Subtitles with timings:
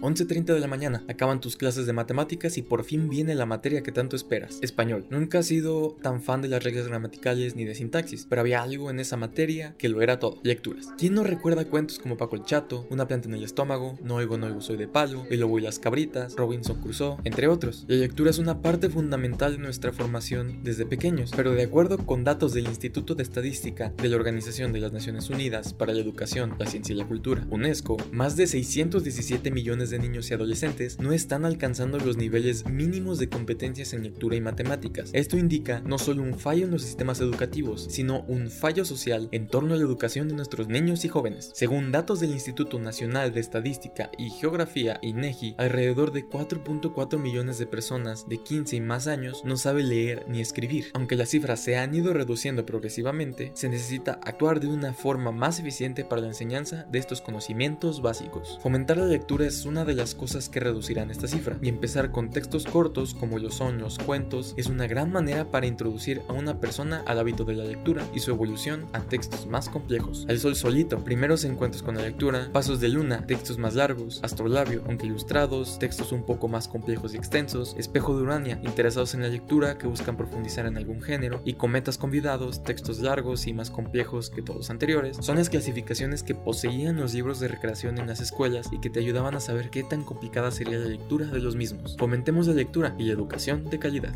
[0.00, 3.82] 11.30 de la mañana, acaban tus clases de matemáticas y por fin viene la materia
[3.82, 5.04] que tanto esperas, español.
[5.10, 8.90] Nunca has sido tan fan de las reglas gramaticales ni de sintaxis, pero había algo
[8.90, 10.88] en esa materia que lo era todo, lecturas.
[10.96, 14.38] ¿Quién no recuerda cuentos como Paco el Chato, Una planta en el estómago, No oigo,
[14.38, 17.84] no oigo, soy de palo, El lobo y las cabritas, Robinson Crusoe, entre otros?
[17.86, 22.24] La lectura es una parte fundamental de nuestra formación desde pequeños, pero de acuerdo con
[22.24, 26.54] datos del Instituto de Estadística de la Organización de las Naciones Unidas para la Educación,
[26.58, 31.12] la Ciencia y la Cultura, UNESCO, más de 617 millones de niños y adolescentes no
[31.12, 35.10] están alcanzando los niveles mínimos de competencias en lectura y matemáticas.
[35.12, 39.46] Esto indica no solo un fallo en los sistemas educativos, sino un fallo social en
[39.46, 41.50] torno a la educación de nuestros niños y jóvenes.
[41.54, 47.66] Según datos del Instituto Nacional de Estadística y Geografía INEGI, alrededor de 4.4 millones de
[47.66, 50.86] personas de 15 y más años no sabe leer ni escribir.
[50.94, 55.58] Aunque las cifras se han ido reduciendo progresivamente, se necesita actuar de una forma más
[55.58, 58.58] eficiente para la enseñanza de estos conocimientos básicos.
[58.62, 62.30] Fomentar la lectura es una de las cosas que reducirán esta cifra, y empezar con
[62.30, 66.60] textos cortos como lo son los cuentos es una gran manera para introducir a una
[66.60, 70.24] persona al hábito de la lectura y su evolución a textos más complejos.
[70.28, 74.82] El sol solito, primeros encuentros con la lectura, pasos de luna, textos más largos, astrolabio,
[74.86, 79.28] aunque ilustrados, textos un poco más complejos y extensos, espejo de Urania, interesados en la
[79.28, 84.30] lectura que buscan profundizar en algún género, y cometas convidados, textos largos y más complejos
[84.30, 88.68] que todos anteriores, son las clasificaciones que poseían los libros de recreación en las escuelas
[88.72, 91.96] y que te ayudaban a saber qué tan complicada sería la lectura de los mismos.
[91.98, 94.14] Fomentemos la lectura y la educación de calidad.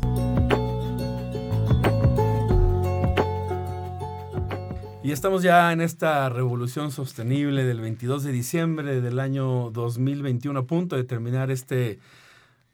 [5.03, 10.65] Y estamos ya en esta revolución sostenible del 22 de diciembre del año 2021, a
[10.65, 11.99] punto de terminar este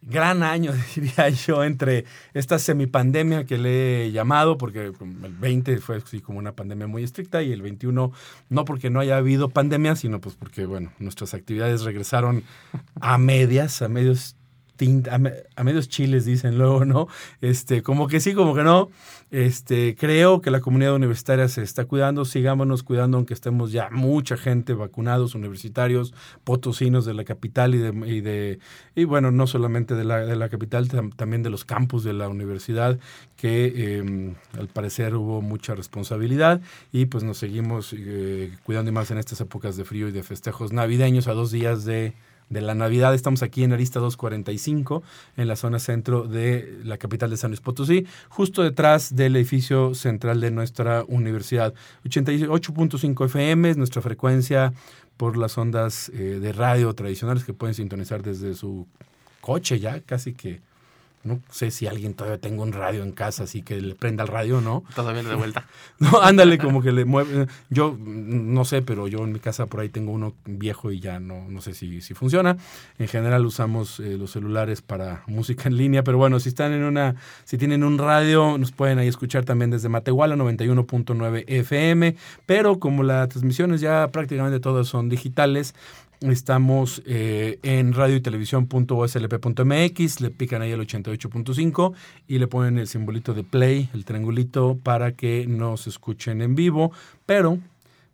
[0.02, 5.98] gran año, diría yo, entre esta semipandemia que le he llamado, porque el 20 fue
[5.98, 8.12] así como una pandemia muy estricta y el 21
[8.50, 12.44] no porque no haya habido pandemia, sino pues porque, bueno, nuestras actividades regresaron
[13.00, 14.36] a medias, a medios
[15.56, 17.08] a, medios chiles, dicen luego, ¿no?
[17.42, 18.90] Este, como que sí, como que no.
[19.32, 24.36] Este, creo que la comunidad universitaria se está cuidando, sigámonos cuidando, aunque estemos ya mucha
[24.36, 28.60] gente vacunados, universitarios, potosinos de la capital y de, y de
[28.94, 32.28] y bueno, no solamente de la, de la capital, también de los campus de la
[32.28, 33.00] universidad,
[33.38, 36.60] que em, al parecer hubo mucha responsabilidad
[36.92, 40.74] y pues nos seguimos eh, cuidando más en estas épocas de frío y de festejos
[40.74, 42.14] navideños a dos días de
[42.52, 43.16] de la Navidad.
[43.16, 45.02] Estamos aquí en Arista 245,
[45.38, 49.96] en la zona centro de la capital de San Luis Potosí, justo detrás del edificio
[49.96, 51.74] central de nuestra universidad.
[52.04, 54.74] 88.5 FM es nuestra frecuencia
[55.18, 58.86] por las ondas eh, de radio tradicionales que pueden sintonizar desde su
[59.40, 60.62] coche ya, casi que
[61.24, 64.30] no sé si alguien todavía tenga un radio en casa, así que le prenda el
[64.30, 64.84] radio, ¿no?
[64.96, 65.68] Todavía de vuelta.
[66.00, 67.48] no, ándale, como que le mueve.
[67.70, 71.20] Yo no sé, pero yo en mi casa por ahí tengo uno viejo y ya
[71.20, 72.58] no, no sé si, si funciona.
[72.98, 76.84] En general usamos eh, los celulares para música en línea, pero bueno, si están en
[76.84, 82.16] una, si tienen un radio, nos pueden ahí escuchar también desde Matehuala 91.9 FM,
[82.46, 85.76] pero como las transmisiones ya prácticamente todas son digitales,
[86.22, 91.94] Estamos eh, en radio y televisión.oslp.mx, le pican ahí el 88.5
[92.28, 96.92] y le ponen el simbolito de play, el triangulito, para que nos escuchen en vivo.
[97.26, 97.58] Pero,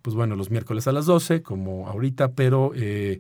[0.04, 3.20] pues bueno, los miércoles a las 12, como ahorita, pero eh,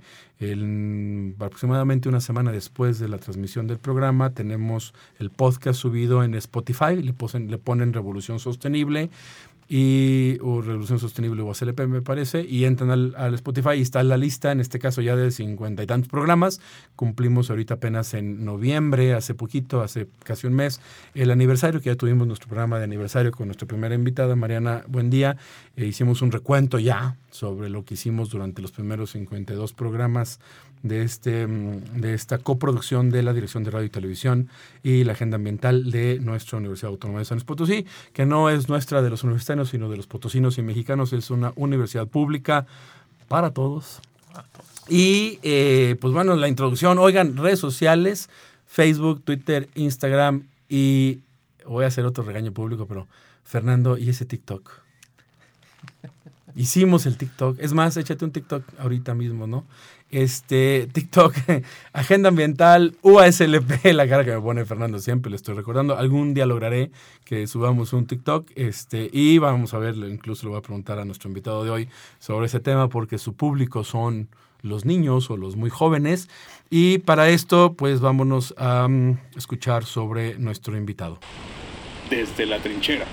[1.37, 6.95] aproximadamente una semana después de la transmisión del programa, tenemos el podcast subido en Spotify,
[6.95, 9.09] le, le ponen Revolución Sostenible
[9.69, 14.01] y o Revolución Sostenible o CLP me parece, y entran al, al, Spotify y está
[14.03, 16.61] la lista, en este caso ya de cincuenta y tantos programas.
[16.95, 20.79] Cumplimos ahorita apenas en noviembre, hace poquito, hace casi un mes,
[21.13, 25.09] el aniversario, que ya tuvimos nuestro programa de aniversario con nuestra primera invitada, Mariana Buen
[25.09, 25.37] Día.
[25.75, 30.39] E hicimos un recuento ya sobre lo que hicimos durante los primeros 52 programas
[30.83, 34.49] de, este, mm, de esta coproducción de la Dirección de Radio y Televisión
[34.83, 38.69] y la Agenda Ambiental de nuestra Universidad Autónoma de San Luis Potosí, que no es
[38.69, 41.13] nuestra de los universitarios, sino de los potosinos y mexicanos.
[41.13, 42.65] Es una universidad pública
[43.27, 44.01] para todos.
[44.89, 48.29] Y eh, pues bueno, la introducción, oigan, redes sociales,
[48.65, 51.19] Facebook, Twitter, Instagram y
[51.65, 53.07] voy a hacer otro regaño público, pero
[53.43, 54.87] Fernando, ¿y ese TikTok?
[56.57, 57.57] Hicimos el TikTok.
[57.59, 59.65] Es más, échate un TikTok ahorita mismo, ¿no?
[60.09, 61.33] este, TikTok,
[61.93, 65.97] Agenda Ambiental, UASLP, la cara que me pone Fernando siempre, le estoy recordando.
[65.97, 66.91] Algún día lograré
[67.25, 71.05] que subamos un TikTok este, y vamos a verlo, incluso lo voy a preguntar a
[71.05, 71.89] nuestro invitado de hoy
[72.19, 74.29] sobre ese tema porque su público son
[74.61, 76.29] los niños o los muy jóvenes.
[76.69, 81.19] Y para esto, pues vámonos a mm, escuchar sobre nuestro invitado.
[82.09, 83.05] Desde la trinchera.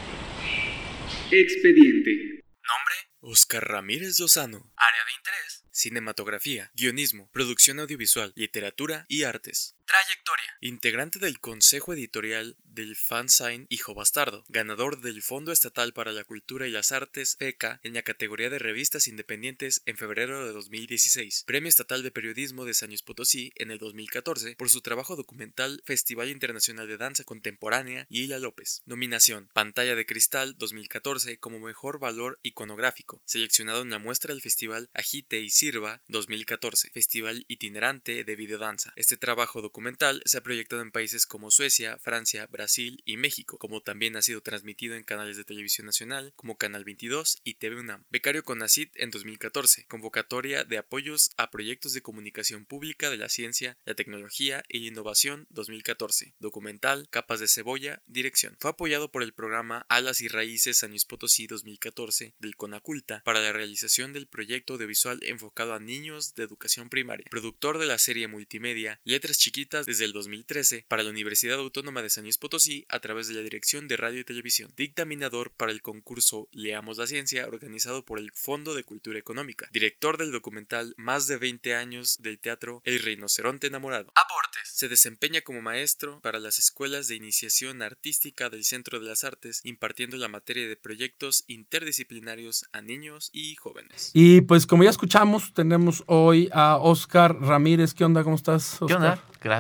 [1.31, 2.43] Expediente.
[2.62, 3.04] Nombre.
[3.25, 4.71] Oscar Ramírez Lozano.
[4.76, 5.65] Área de interés.
[5.71, 9.76] Cinematografía, guionismo, producción audiovisual, literatura y artes.
[9.87, 10.57] Trayectoria.
[10.61, 14.45] Integrante del Consejo Editorial del Fansign Hijo Bastardo.
[14.49, 18.59] Ganador del Fondo Estatal para la Cultura y las Artes PECA en la categoría de
[18.59, 21.45] revistas independientes en febrero de 2016.
[21.47, 25.83] Premio Estatal de Periodismo de San Luis Potosí en el 2014 por su trabajo documental
[25.85, 28.83] Festival Internacional de Danza Contemporánea Ila López.
[28.87, 33.23] Nominación Pantalla de Cristal 2014 como Mejor Valor Iconográfico.
[33.27, 36.89] Seleccionado en la muestra del Festival Agite y Sirva 2014.
[36.91, 38.95] Festival itinerante de videodanza.
[38.97, 43.59] Este trabajo documental documental se ha proyectado en países como Suecia, Francia, Brasil y México,
[43.59, 47.81] como también ha sido transmitido en canales de televisión nacional como Canal 22 y TV
[47.81, 48.05] UNAM.
[48.09, 53.29] Becario con ACID en 2014, convocatoria de apoyos a proyectos de comunicación pública de la
[53.29, 56.37] ciencia, la tecnología y la innovación 2014.
[56.38, 58.56] Documental Capas de Cebolla, dirección.
[58.61, 63.41] Fue apoyado por el programa Alas y Raíces San Luis Potosí 2014 del CONACULTA para
[63.41, 67.27] la realización del proyecto audiovisual enfocado a niños de educación primaria.
[67.29, 72.11] Productor de la serie multimedia Letras Chiquitas desde el 2013 para la Universidad Autónoma de
[72.11, 74.73] San Luis Potosí a través de la Dirección de Radio y Televisión.
[74.77, 79.69] Dictaminador para el concurso Leamos la Ciencia organizado por el Fondo de Cultura Económica.
[79.73, 84.13] Director del documental Más de 20 años del teatro El Rinoceronte Enamorado.
[84.15, 84.69] Aportes.
[84.71, 89.61] Se desempeña como maestro para las escuelas de iniciación artística del Centro de las Artes,
[89.65, 94.11] impartiendo la materia de proyectos interdisciplinarios a niños y jóvenes.
[94.13, 97.95] Y pues como ya escuchamos, tenemos hoy a Oscar Ramírez.
[97.95, 98.23] ¿Qué onda?
[98.23, 98.75] ¿Cómo estás?
[98.75, 98.89] Oscar?
[98.89, 99.25] ¿Qué onda?
[99.41, 99.54] Gracias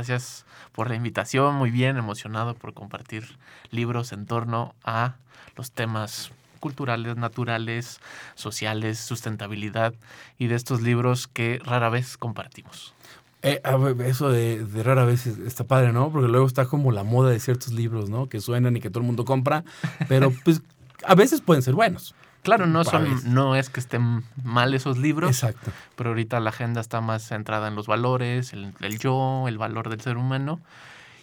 [0.72, 3.38] por la invitación, muy bien, emocionado por compartir
[3.70, 5.16] libros en torno a
[5.56, 8.00] los temas culturales, naturales,
[8.34, 9.94] sociales, sustentabilidad
[10.38, 12.94] y de estos libros que rara vez compartimos.
[13.42, 13.60] Eh,
[14.06, 16.10] eso de, rara vez está padre, ¿no?
[16.10, 18.30] Porque luego está como la moda de ciertos libros, ¿no?
[18.30, 19.64] Que suenan y que todo el mundo compra,
[20.08, 20.62] pero pues
[21.06, 22.14] a veces pueden ser buenos.
[22.44, 25.30] Claro, no, son, no es que estén mal esos libros.
[25.30, 25.72] Exacto.
[25.96, 29.88] Pero ahorita la agenda está más centrada en los valores, el, el yo, el valor
[29.88, 30.60] del ser humano.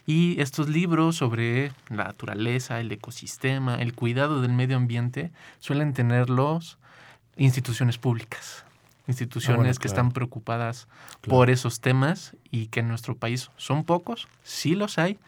[0.07, 6.79] Y estos libros sobre la naturaleza, el ecosistema, el cuidado del medio ambiente, suelen tenerlos
[7.37, 8.65] instituciones públicas.
[9.07, 10.87] Instituciones ah, que están preocupadas
[11.21, 15.19] por esos temas y que en nuestro país son pocos, sí los hay,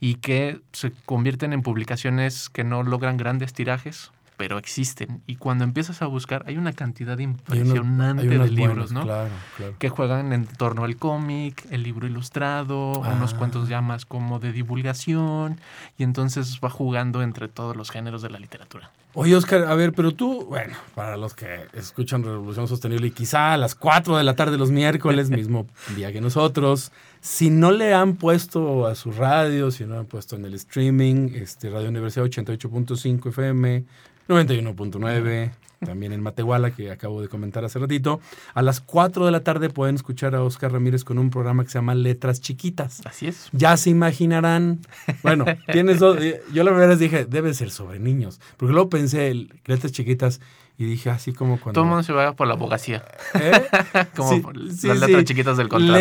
[0.00, 4.10] y que se convierten en publicaciones que no logran grandes tirajes,
[4.40, 5.20] pero existen.
[5.26, 9.02] Y cuando empiezas a buscar, hay una cantidad impresionante de libros, ¿no?
[9.02, 9.28] Claro,
[9.58, 9.74] claro.
[9.78, 14.52] Que juegan en torno al cómic, el libro ilustrado, unos cuantos ya más como de
[14.52, 15.60] divulgación,
[15.98, 18.90] y entonces va jugando entre todos los géneros de la literatura.
[19.12, 23.52] Oye, Oscar, a ver, pero tú, bueno, para los que escuchan Revolución Sostenible y quizá
[23.52, 25.66] a las 4 de la tarde los miércoles, mismo
[25.96, 30.36] día que nosotros, si no le han puesto a su radio, si no han puesto
[30.36, 33.84] en el streaming, este Radio Universidad 88.5 FM,
[34.30, 35.50] 91.9,
[35.84, 38.20] también en Matehuala, que acabo de comentar hace ratito.
[38.54, 41.70] A las 4 de la tarde pueden escuchar a Oscar Ramírez con un programa que
[41.70, 43.02] se llama Letras Chiquitas.
[43.04, 43.48] Así es.
[43.52, 44.80] Ya se imaginarán.
[45.22, 46.18] Bueno, tienes dos.
[46.52, 48.40] Yo la verdad les dije, debe ser sobre niños.
[48.56, 49.34] Porque luego pensé,
[49.66, 50.40] Letras Chiquitas
[50.80, 51.74] y dije así como cuando...
[51.74, 53.04] Todo el mundo se va por la abogacía.
[53.34, 53.52] ¿Eh?
[54.16, 56.00] como las letras chiquitas del contrato.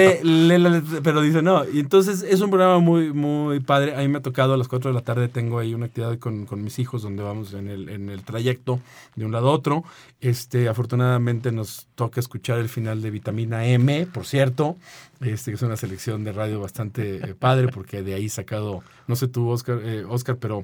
[1.03, 1.65] pero dice, no.
[1.69, 3.97] Y entonces es un programa muy, muy padre.
[3.97, 6.17] A mí me ha tocado a las 4 de la tarde, tengo ahí una actividad
[6.17, 8.79] con, con mis hijos donde vamos en el, en el, trayecto
[9.17, 9.83] de un lado a otro.
[10.21, 14.77] Este, afortunadamente nos toca escuchar el final de Vitamina M, por cierto.
[15.19, 19.17] Este, que es una selección de radio bastante eh, padre porque de ahí sacado, no
[19.17, 20.63] sé tú, Oscar, eh, Oscar pero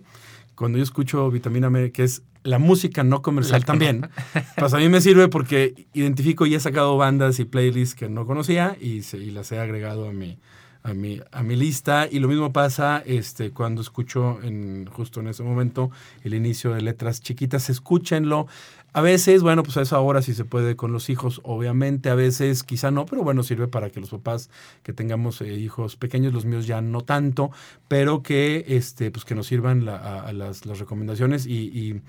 [0.56, 4.10] cuando yo escucho Vitamina M, que es la música no comercial también,
[4.58, 8.26] pues a mí me sirve porque identifico y he sacado bandas y playlists que no
[8.26, 10.38] conocía y, y las he agregado a mi,
[10.86, 12.08] a mi, a mi lista.
[12.10, 15.90] Y lo mismo pasa este, cuando escucho en, justo en ese momento
[16.24, 17.70] el inicio de letras chiquitas.
[17.70, 18.48] Escúchenlo.
[18.96, 22.16] A veces, bueno, pues a esa hora sí se puede con los hijos, obviamente, a
[22.16, 24.50] veces quizá no, pero bueno, sirve para que los papás
[24.84, 27.52] que tengamos eh, hijos pequeños, los míos ya no tanto,
[27.90, 32.02] pero que, este, pues que nos sirvan a, las, las, recomendaciones y,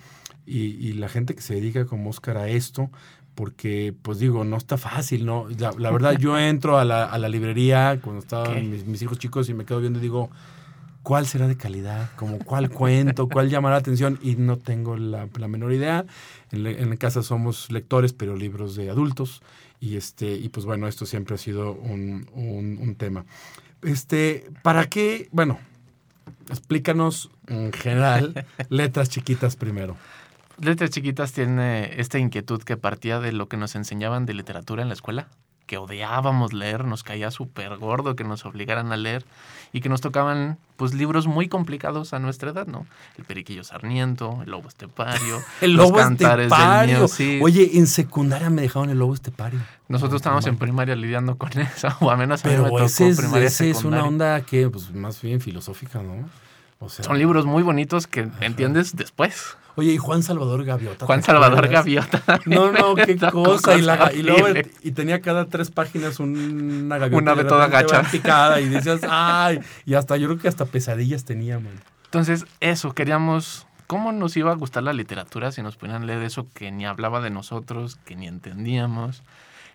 [0.47, 2.89] y, la gente que se dedica como Oscar a esto,
[3.35, 5.49] porque pues digo, no está fácil, ¿no?
[5.59, 9.49] La, verdad, yo entro a la, a la librería cuando estaban mis, mis, hijos chicos
[9.49, 10.31] y me quedo viendo y digo,
[11.07, 15.29] cuál será de calidad, como cuál cuento, cuál llamará la atención y no tengo la,
[15.47, 16.05] menor idea.
[16.51, 19.41] En, en, casa somos lectores, pero libros de adultos
[19.79, 23.25] y este y pues bueno, esto siempre ha sido un, un tema.
[23.83, 25.29] Este, ¿para qué?
[25.31, 25.61] Bueno,
[26.51, 29.97] explícanos en general letras chiquitas primero.
[30.59, 34.89] Letras Chiquitas tiene esta inquietud que partía de lo que nos enseñaban de literatura en
[34.89, 35.29] la escuela,
[35.67, 39.25] que odiábamos leer, nos caía súper gordo que nos obligaran a leer
[39.73, 42.87] y que nos tocaban pues libros muy complicados a nuestra edad, ¿no?
[43.19, 47.09] El Periquillo Sarniento, El Lobo Estepario, el Lobo los cantares Estepario.
[47.09, 47.41] sí.
[47.43, 49.61] Oye, en secundaria me dejaron El Lobo Estepario.
[49.89, 52.97] Nosotros estábamos en primaria lidiando con eso, o al menos a mí me tocó es,
[52.97, 56.29] primaria ese es una onda que pues más bien filosófica, ¿no?
[56.79, 59.57] O sea, Son libros muy bonitos que entiendes después.
[59.77, 61.05] Oye, y Juan Salvador Gaviota.
[61.05, 62.23] Juan Salvador Gaviota.
[62.47, 63.77] No, no, qué cosa.
[63.77, 64.49] Y, la, y, luego,
[64.83, 67.23] y, tenía cada tres páginas una gaviota.
[67.23, 68.03] Una de toda gacha.
[68.11, 69.61] Picada y decías, ay.
[69.85, 71.79] Y hasta, yo creo que hasta pesadillas tenía, man.
[72.07, 73.67] Entonces, eso, queríamos.
[73.87, 77.21] ¿Cómo nos iba a gustar la literatura si nos ponían leer eso que ni hablaba
[77.21, 79.23] de nosotros, que ni entendíamos?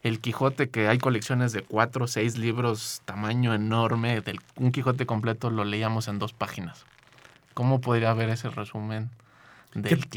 [0.03, 4.19] El Quijote, que hay colecciones de cuatro o seis libros, tamaño enorme.
[4.21, 6.85] Del, un Quijote completo lo leíamos en dos páginas.
[7.53, 9.09] ¿Cómo podría haber ese resumen?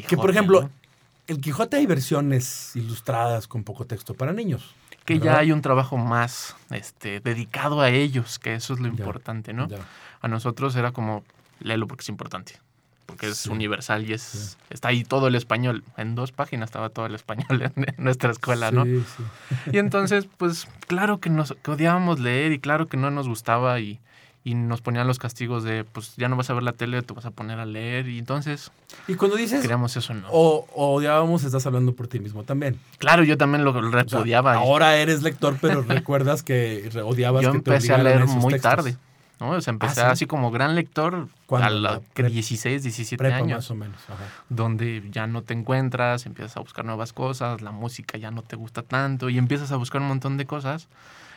[0.09, 0.69] que, por ejemplo,
[1.27, 4.75] el Quijote hay versiones ilustradas con poco texto para niños.
[5.05, 9.53] Que ya hay un trabajo más este, dedicado a ellos, que eso es lo importante,
[9.53, 9.69] ¿no?
[10.23, 11.25] A nosotros era como,
[11.61, 12.55] léelo porque es importante,
[13.05, 15.85] porque es universal y es está ahí todo el español.
[15.99, 18.87] En dos páginas estaba todo el español en, nuestra escuela, ¿no?
[18.87, 23.79] Y entonces, pues claro que nos que odiábamos leer y claro que no nos gustaba
[23.81, 24.01] y,
[24.47, 27.15] y nos ponían los castigos de, pues ya no vas a ver la tele, te
[27.15, 28.09] vas a poner a leer.
[28.09, 28.71] Y entonces.
[29.09, 29.63] Y cuando dices.
[29.63, 30.29] Queríamos eso, ¿no?
[30.31, 32.79] O, odiábamos, estás hablando por ti mismo también.
[32.99, 34.55] Claro, yo también lo repudiaba.
[34.55, 38.99] ahora eres lector, pero recuerdas que odiabas yo que empecé a leer muy tarde.
[39.41, 39.51] ¿no?
[39.51, 43.57] O sea, empecé ah, así como gran lector a los 16, 17 años.
[43.57, 43.97] Más o menos.
[44.51, 48.57] Donde ya no te encuentras, empiezas a buscar nuevas cosas, la música ya no te
[48.57, 50.89] gusta tanto y empiezas a buscar un montón de cosas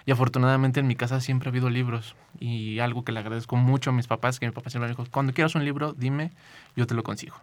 [0.08, 2.16] y afortunadamente en mi casa siempre ha habido libros.
[2.40, 5.06] Y algo que le agradezco mucho a mis papás, que mi papá siempre me dijo,
[5.12, 6.32] cuando quieras un libro, dime,
[6.78, 7.36] yo te lo consigo.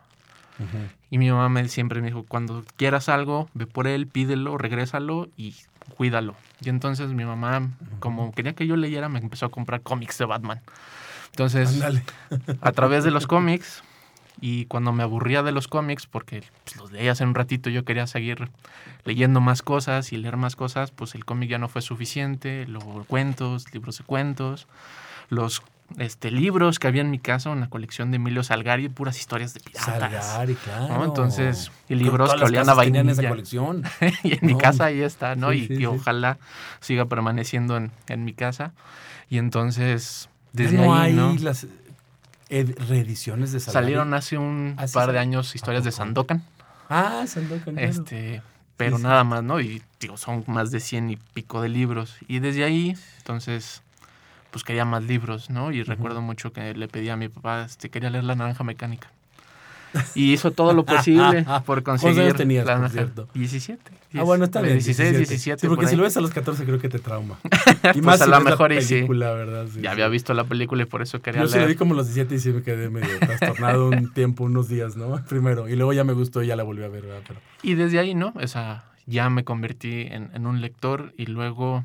[1.10, 5.28] Y mi mamá me, siempre me dijo, cuando quieras algo, ve por él, pídelo, regrésalo
[5.36, 5.54] y
[5.94, 6.36] cuídalo.
[6.62, 7.68] Y entonces mi mamá,
[7.98, 10.62] como quería que yo leyera, me empezó a comprar cómics de Batman.
[11.32, 11.82] Entonces,
[12.62, 13.84] a través de los cómics,
[14.40, 17.84] y cuando me aburría de los cómics, porque pues, los leía hace un ratito, yo
[17.84, 18.50] quería seguir
[19.04, 22.84] leyendo más cosas y leer más cosas, pues el cómic ya no fue suficiente, los
[23.06, 24.66] cuentos, libros de cuentos,
[25.28, 25.62] los
[25.98, 29.60] este, libros que había en mi casa, una colección de Emilio Salgari, puras historias de
[29.60, 30.26] piratas.
[30.26, 31.04] Salgari, claro.
[31.04, 33.12] Entonces, y libros que olían a vainilla.
[33.12, 33.84] esa colección.
[34.24, 35.52] y en mi casa ahí está, ¿no?
[35.52, 36.38] y, ojalá
[36.80, 38.72] siga permaneciendo en, en, mi casa.
[39.30, 41.34] Y entonces, desde no ahí, hay ¿no?
[41.40, 41.66] las
[42.48, 43.84] reediciones de Salgari.
[43.84, 46.44] Salieron hace un par de años historias de Sandokan.
[46.88, 47.78] Ah, Sandokan.
[47.78, 48.42] Este,
[48.76, 49.60] pero nada más, ¿no?
[49.60, 52.16] Y digo, son más de cien y pico de libros.
[52.28, 53.82] Y desde ahí, entonces,
[54.50, 55.72] pues quería más libros, ¿no?
[55.72, 59.10] Y recuerdo mucho que le pedí a mi papá, este, quería leer La Naranja Mecánica.
[60.14, 62.16] Y hizo todo lo posible por conseguir.
[62.16, 63.28] ¿Cuántos tenías, por cierto?
[63.34, 63.80] 17.
[64.14, 64.74] ah, bueno, está bien.
[64.74, 65.60] 16, 17.
[65.60, 67.38] sí, porque si lo ves a los 14 creo que te trauma.
[67.94, 69.66] Y pues más a lo mejor la película, ¿verdad?
[69.80, 71.60] ya había visto la película y por eso quería Yo leer.
[71.60, 74.68] Yo sí vi como los 17 y sí me quedé medio trastornado un tiempo, unos
[74.68, 75.22] días, ¿no?
[75.26, 75.68] Primero.
[75.68, 77.22] Y luego ya me gustó y ya la volví a ver, ¿verdad?
[77.26, 77.40] Pero...
[77.62, 78.32] Y desde ahí, ¿no?
[78.40, 81.84] O sea, ya me convertí en, en un lector y luego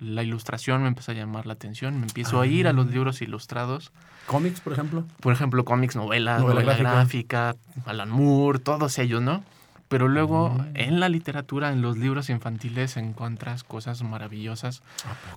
[0.00, 1.98] la ilustración me empezó a llamar la atención.
[1.98, 2.90] Me empiezo a ir a los ah.
[2.90, 3.92] libros ilustrados.
[4.26, 5.04] ¿Cómics, por ejemplo?
[5.20, 9.44] Por ejemplo, cómics, novelas, novela, gráfica, Alan Moore, todos ellos, ¿no?
[9.88, 10.70] Pero luego mm.
[10.74, 14.82] en la literatura, en los libros infantiles, encuentras cosas maravillosas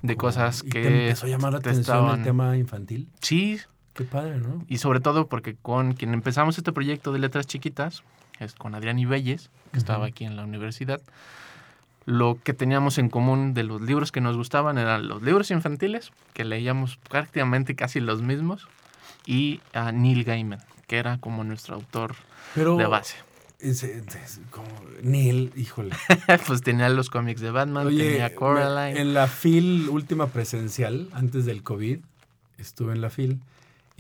[0.04, 0.80] de cosas que...
[0.80, 3.08] ¿Y te empezó a llamar la atención el tema infantil?
[3.20, 3.60] Sí.
[3.94, 4.64] Qué padre, ¿no?
[4.68, 8.04] Y sobre todo porque con quien empezamos este proyecto de letras chiquitas,
[8.40, 11.02] es con Adrián Ibelles, que estaba aquí en la universidad,
[12.06, 16.12] lo que teníamos en común de los libros que nos gustaban eran los libros infantiles,
[16.34, 18.68] que leíamos prácticamente casi los mismos,
[19.26, 22.16] y a Neil Gaiman, que era como nuestro autor
[22.56, 23.16] de base.
[24.52, 24.68] como
[25.02, 25.96] Neil, híjole.
[26.48, 29.00] pues tenía los cómics de Batman, tenía Coraline.
[29.00, 32.00] En la FIL última presencial, antes del COVID,
[32.58, 33.40] estuve en la FIL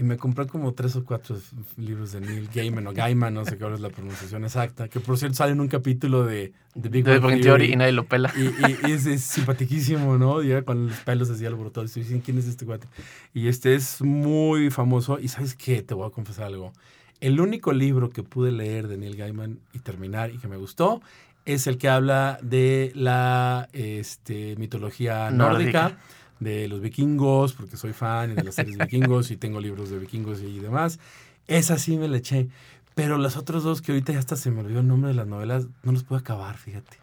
[0.03, 1.38] y me compré como tres o cuatro
[1.77, 5.17] libros de Neil Gaiman o Gaiman, no sé cuál es la pronunciación exacta, que por
[5.17, 8.33] cierto sale en un capítulo de, de Big Bang Theory, y nadie lo pela.
[8.36, 10.43] Y, es, es simpaticísimo, ¿no?
[10.43, 11.91] Y con los pelos así alborotados.
[11.91, 12.86] Estoy diciendo, ¿quién es este cuate?
[13.33, 15.19] Y este es muy famoso.
[15.19, 15.81] Y ¿sabes qué?
[15.81, 16.74] Te voy a confesar algo.
[17.22, 21.01] El único libro que pude leer de Neil Gaiman y terminar y que me gustó
[21.45, 25.98] es el que habla de la este, mitología nórdica
[26.40, 30.42] de los vikingos, porque soy fan de las series vikingos y tengo libros de vikingos
[30.42, 31.00] y demás.
[31.48, 32.48] Esa sí me la eché.
[32.96, 35.28] Pero las otras dos que ahorita ya hasta se me olvidó el nombre de las
[35.28, 36.98] novelas, no los puedo acabar, fíjate.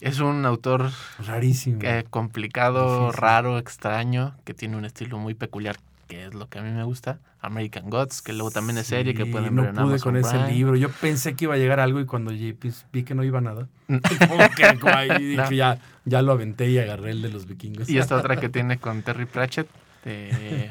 [0.00, 1.78] Es un autor rarísimo.
[1.82, 5.76] Eh, complicado, raro, extraño, que tiene un estilo muy peculiar,
[6.12, 7.20] que es lo que a mí me gusta.
[7.40, 10.46] American Gods, que luego también es serie que pueden no ver en pude con ese
[10.46, 10.76] libro.
[10.76, 13.66] Yo pensé que iba a llegar algo y cuando pues, vi que no iba nada,
[13.88, 17.88] que, dije, ya, ya lo aventé y agarré el de los vikingos.
[17.88, 19.66] Y esta otra que tiene con Terry Pratchett,
[20.04, 20.70] que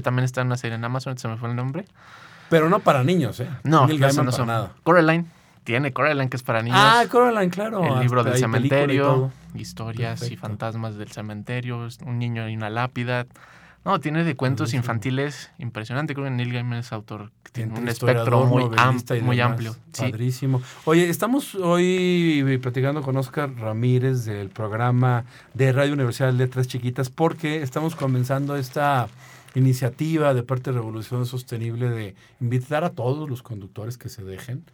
[0.00, 1.84] también está en una serie en Amazon, se me fue el nombre.
[2.48, 3.48] Pero no para niños, ¿eh?
[3.64, 4.74] No, no son nada.
[4.84, 5.26] Coraline.
[5.64, 6.78] Tiene Coraline, que es para niños.
[6.80, 7.84] Ah, Coraline, claro.
[7.84, 13.26] El libro del cementerio, historias y fantasmas del cementerio, un niño y una lápida.
[13.86, 16.12] No, tiene de cuentos infantiles impresionante.
[16.12, 18.68] Creo que Neil Gaiman es autor que tiene un espectro muy,
[19.22, 19.76] muy amplio.
[19.96, 20.60] Padrísimo.
[20.86, 25.24] Oye, estamos hoy platicando con Oscar Ramírez del programa
[25.54, 29.06] de Radio Universidad de Letras Chiquitas porque estamos comenzando esta
[29.54, 34.64] iniciativa de parte de Revolución Sostenible de invitar a todos los conductores que se dejen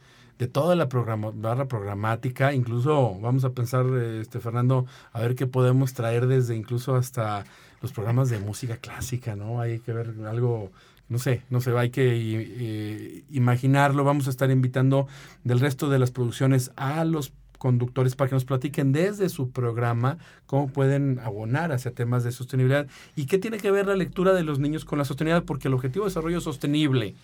[0.42, 3.86] de toda la barra programática, incluso vamos a pensar,
[4.20, 7.44] este Fernando, a ver qué podemos traer desde incluso hasta
[7.80, 9.60] los programas de música clásica, ¿no?
[9.60, 10.72] Hay que ver algo,
[11.08, 14.02] no sé, no sé, hay que eh, imaginarlo.
[14.02, 15.06] Vamos a estar invitando
[15.44, 20.18] del resto de las producciones a los conductores para que nos platiquen desde su programa
[20.46, 24.42] cómo pueden abonar hacia temas de sostenibilidad y qué tiene que ver la lectura de
[24.42, 27.14] los niños con la sostenibilidad, porque el objetivo de desarrollo sostenible,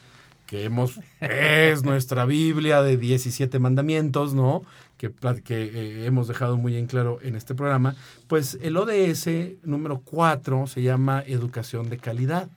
[0.49, 4.63] que hemos, es nuestra Biblia de 17 mandamientos, ¿no?
[4.97, 5.13] Que,
[5.45, 7.95] que eh, hemos dejado muy en claro en este programa,
[8.29, 9.29] pues el ODS
[9.63, 12.49] número 4 se llama educación de calidad.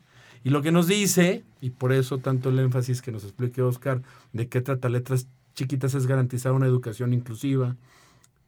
[0.44, 4.02] Y lo que nos dice, y por eso tanto el énfasis que nos explique Oscar
[4.32, 7.76] de qué trata letras chiquitas es garantizar una educación inclusiva,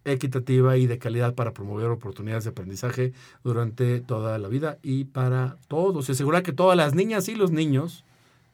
[0.05, 3.11] equitativa y de calidad para promover oportunidades de aprendizaje
[3.43, 6.05] durante toda la vida y para todos.
[6.05, 8.05] Se asegura que todas las niñas y los niños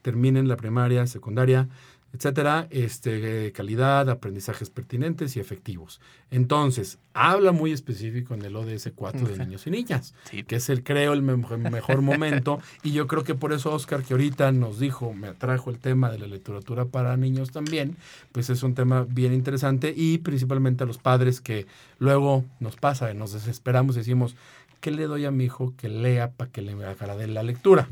[0.02, 1.68] terminen la primaria, secundaria,
[2.12, 6.00] etcétera, este, calidad, aprendizajes pertinentes y efectivos.
[6.30, 10.14] Entonces, habla muy específico en el ODS 4 de niños y niñas,
[10.46, 12.60] que es el, creo, el mejor momento.
[12.82, 16.10] y yo creo que por eso Oscar, que ahorita nos dijo, me atrajo el tema
[16.10, 17.96] de la literatura para niños también,
[18.32, 21.66] pues es un tema bien interesante y principalmente a los padres que
[21.98, 24.34] luego nos pasa, nos desesperamos y decimos,
[24.80, 27.88] ¿qué le doy a mi hijo que lea para que le agrade la lectura?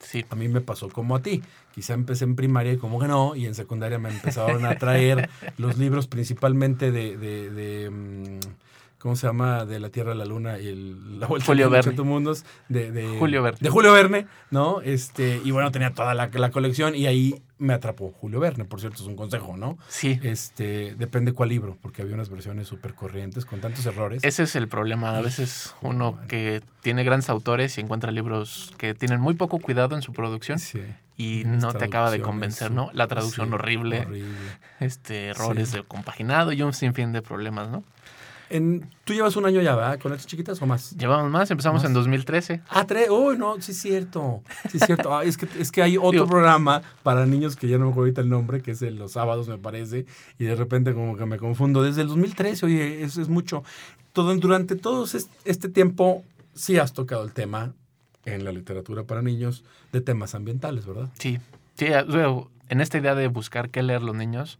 [0.00, 0.24] Sí.
[0.30, 1.42] A mí me pasó como a ti.
[1.74, 5.28] Quizá empecé en primaria y como que no, y en secundaria me empezaron a traer
[5.58, 8.40] los libros principalmente de, de, de mm,
[9.00, 9.64] ¿cómo se llama?
[9.64, 12.02] De la Tierra a la Luna y el, la Vuelta Julio Verne.
[12.02, 12.44] Mundos.
[12.68, 13.58] De, de, Julio Verne.
[13.60, 14.80] De Julio Verne, ¿no?
[14.82, 18.80] Este, y bueno, tenía toda la, la, colección y ahí me atrapó Julio Verne, por
[18.80, 19.78] cierto, es un consejo, ¿no?
[19.88, 20.20] Sí.
[20.22, 24.22] Este, depende cuál libro, porque había unas versiones súper corrientes con tantos errores.
[24.22, 25.16] Ese es el problema.
[25.16, 29.96] A veces uno que tiene grandes autores y encuentra libros que tienen muy poco cuidado
[29.96, 30.58] en su producción.
[31.16, 32.90] Y no te acaba de convencer, ¿no?
[32.94, 34.36] La traducción horrible, horrible,
[34.80, 37.84] este errores de compaginado y un sinfín de problemas, ¿no?
[39.04, 39.98] Tú llevas un año ya, ¿verdad?
[40.00, 40.96] Con estas chiquitas o más.
[40.96, 42.62] Llevamos más, empezamos en 2013.
[42.68, 43.08] Ah, tres.
[43.08, 44.42] Uy, no, sí es cierto.
[44.70, 45.10] Sí es cierto.
[45.20, 48.02] Ah, es, que, es que hay otro programa para niños que ya no me acuerdo
[48.02, 50.06] ahorita el nombre, que es de los sábados, me parece,
[50.38, 51.82] y de repente como que me confundo.
[51.82, 53.64] Desde el 2013, oye, eso es mucho.
[54.12, 55.04] Todo, durante todo
[55.44, 56.22] este tiempo
[56.54, 57.72] sí has tocado el tema
[58.24, 61.08] en la literatura para niños de temas ambientales, ¿verdad?
[61.18, 61.38] Sí.
[61.74, 61.86] Sí,
[62.68, 64.58] en esta idea de buscar qué leer los niños,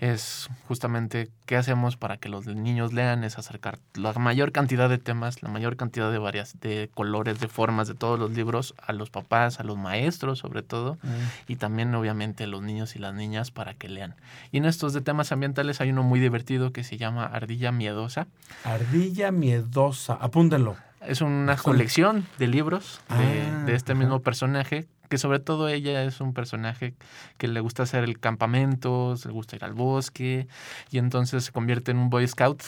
[0.00, 4.98] es justamente qué hacemos para que los niños lean, es acercar la mayor cantidad de
[4.98, 8.92] temas, la mayor cantidad de varias, de colores, de formas de todos los libros a
[8.92, 11.08] los papás, a los maestros sobre todo, mm.
[11.48, 14.14] y también obviamente a los niños y las niñas para que lean.
[14.52, 18.28] Y en estos de temas ambientales hay uno muy divertido que se llama Ardilla Miedosa.
[18.64, 20.76] Ardilla Miedosa, apúntenlo.
[21.00, 26.20] Es una colección de libros de, ah, este mismo personaje que sobre todo ella es
[26.20, 26.94] un personaje
[27.36, 30.46] que le gusta hacer el campamento, le gusta ir al bosque
[30.90, 32.62] y entonces se convierte en un Boy Scout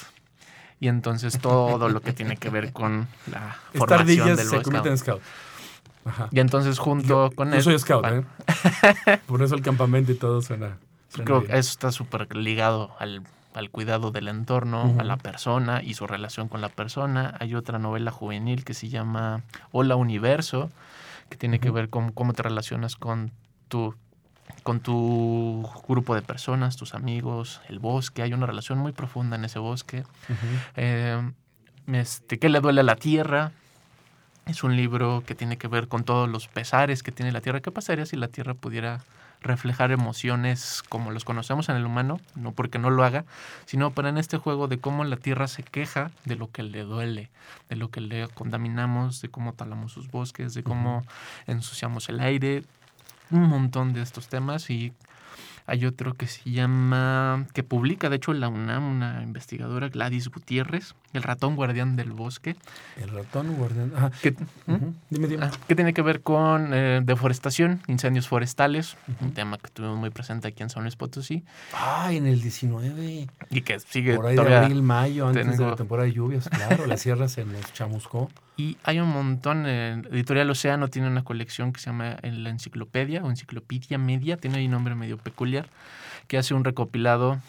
[0.80, 4.86] y entonces todo lo que tiene que ver con la formación del Boy Scout.
[4.86, 5.22] En scout.
[6.30, 7.56] Y entonces junto con él...
[7.56, 8.24] Yo soy scout, ¿eh?
[9.26, 10.78] Por eso el campamento y todo suena...
[11.12, 13.22] creo que eso está súper ligado al,
[13.70, 17.36] cuidado del entorno, a la persona y su relación con la persona.
[17.40, 20.70] Hay otra novela juvenil que se llama Hola Universo,
[21.30, 23.30] que tiene que ver con cómo te relacionas con
[23.68, 23.94] tu,
[24.62, 28.22] con tu grupo de personas, tus amigos, el bosque.
[28.22, 30.04] Hay una relación muy profunda en ese bosque.
[30.76, 31.32] Eh,
[31.86, 33.52] este, ¿Qué le duele a la tierra?
[34.46, 37.60] Es un libro que tiene que ver con todos los pesares que tiene la tierra.
[37.60, 39.00] ¿Qué pasaría si la tierra pudiera
[39.40, 43.24] reflejar emociones como los conocemos en el humano, no porque no lo haga,
[43.66, 46.82] sino para en este juego de cómo la Tierra se queja de lo que le
[46.82, 47.30] duele,
[47.68, 51.04] de lo que le contaminamos, de cómo talamos sus bosques, de cómo
[51.46, 52.64] ensuciamos el aire,
[53.30, 54.70] un montón de estos temas.
[54.70, 54.92] Y
[55.66, 60.94] hay otro que se llama, que publica, de hecho, la UNAM, una investigadora, Gladys Gutiérrez,
[61.12, 62.54] El ratón guardián del bosque.
[62.96, 63.92] El ratón guardián.
[63.96, 64.10] Ajá.
[64.22, 64.34] Que,
[65.10, 65.44] Dime, dime.
[65.44, 70.10] Ah, que tiene que ver con eh, deforestación, incendios forestales, un tema que tuvimos muy
[70.10, 71.42] presente aquí en San Luis Potosí.
[71.72, 73.26] Ah, en el 19.
[73.50, 76.86] Y que sigue Por ahí de abril, mayo, antes de la temporada de lluvias, claro,
[76.86, 78.30] la sierra se nos chamuscó.
[78.56, 79.64] Y hay un montón.
[79.66, 84.58] Eh, Editorial Océano tiene una colección que se llama La Enciclopedia o Enciclopedia Media, tiene
[84.58, 85.68] ahí un nombre medio peculiar,
[86.28, 87.40] que hace un recopilado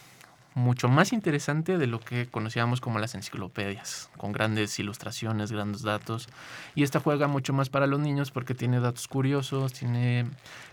[0.54, 6.28] mucho más interesante de lo que conocíamos como las enciclopedias, con grandes ilustraciones, grandes datos.
[6.76, 10.26] Y esta juega mucho más para los niños porque tiene datos curiosos, tiene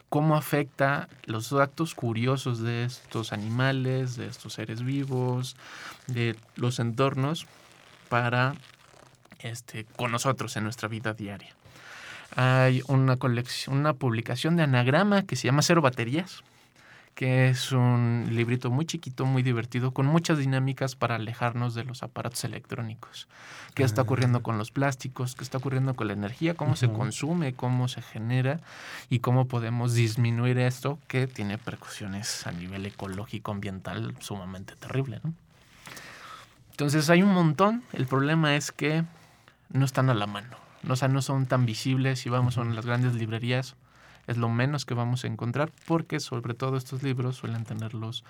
[0.08, 5.56] cómo afecta los datos curiosos de estos animales, de estos seres vivos,
[6.06, 7.46] de los entornos
[8.08, 8.54] para
[9.40, 11.54] este, con nosotros en nuestra vida diaria.
[12.36, 16.42] Hay una, colección, una publicación de anagrama que se llama Cero Baterías,
[17.18, 22.04] que es un librito muy chiquito, muy divertido, con muchas dinámicas para alejarnos de los
[22.04, 23.26] aparatos electrónicos.
[23.74, 25.34] ¿Qué está ocurriendo con los plásticos?
[25.34, 26.54] ¿Qué está ocurriendo con la energía?
[26.54, 27.54] ¿Cómo se consume?
[27.54, 28.60] ¿Cómo se genera?
[29.10, 35.20] ¿Y cómo podemos disminuir esto que tiene percusiones a nivel ecológico, ambiental sumamente terrible?
[36.70, 37.82] Entonces hay un montón.
[37.94, 39.02] El problema es que
[39.70, 40.56] no están a la mano.
[40.88, 42.20] O sea, no son tan visibles.
[42.20, 43.74] Si vamos a las grandes librerías,
[44.28, 48.24] es lo menos que vamos a encontrar porque sobre todo estos libros suelen tener los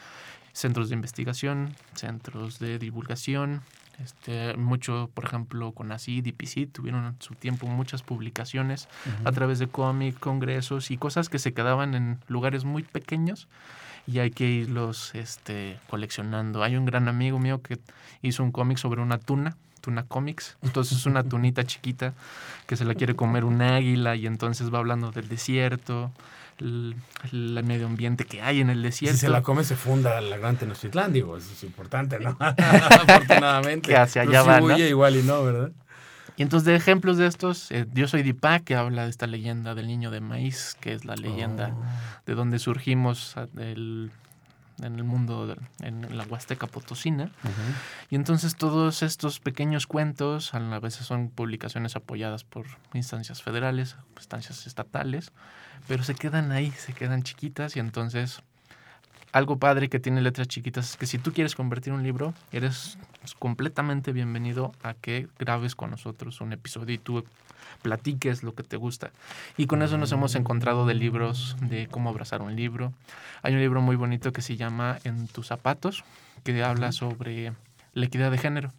[0.52, 3.60] centros de investigación, centros de divulgación,
[4.02, 8.88] este, mucho, por ejemplo, con ACID y PICID tuvieron en su tiempo muchas publicaciones
[9.24, 13.48] a través de cómics, congresos y cosas que se quedaban en lugares muy pequeños
[14.06, 16.62] y hay que irlos este, coleccionando.
[16.62, 17.78] Hay un gran amigo mío que
[18.22, 19.56] hizo un cómic sobre una tuna
[19.88, 20.58] Tuna Comics.
[20.62, 22.12] Entonces es una tunita chiquita
[22.66, 26.12] que se la quiere comer un águila y entonces va hablando del desierto,
[26.58, 26.94] el,
[27.32, 29.16] medio ambiente que hay en el desierto.
[29.16, 32.36] Si se la come se funda la Gran Tenochtitlán, digo, eso es importante, ¿no?
[32.38, 33.88] Afortunadamente.
[33.88, 34.76] Que hacia allá va, ¿no?
[34.76, 35.72] igual y no, ¿verdad?
[36.36, 39.74] Y entonces de ejemplos de estos, eh, Yo soy Dipak, que habla de esta leyenda
[39.74, 41.82] del niño de maíz, que es la leyenda oh.
[42.26, 44.12] de donde surgimos el
[44.82, 47.30] en el mundo, en la Huasteca Potosina.
[48.10, 54.66] Y entonces todos estos pequeños cuentos, a veces son publicaciones apoyadas por instancias federales, instancias
[54.66, 55.32] estatales,
[55.86, 58.42] pero se quedan ahí, se quedan chiquitas y entonces
[59.32, 62.98] algo padre que tiene letras chiquitas es que si tú quieres convertir un libro, eres
[63.38, 67.24] completamente bienvenido a que grabes con nosotros un episodio y tú
[67.82, 69.10] platiques lo que te gusta.
[69.56, 72.92] Y con eso nos hemos encontrado de libros de cómo abrazar un libro.
[73.42, 76.04] Hay un libro muy bonito que se llama En tus zapatos,
[76.44, 77.52] que habla sobre
[77.94, 78.72] la equidad de género.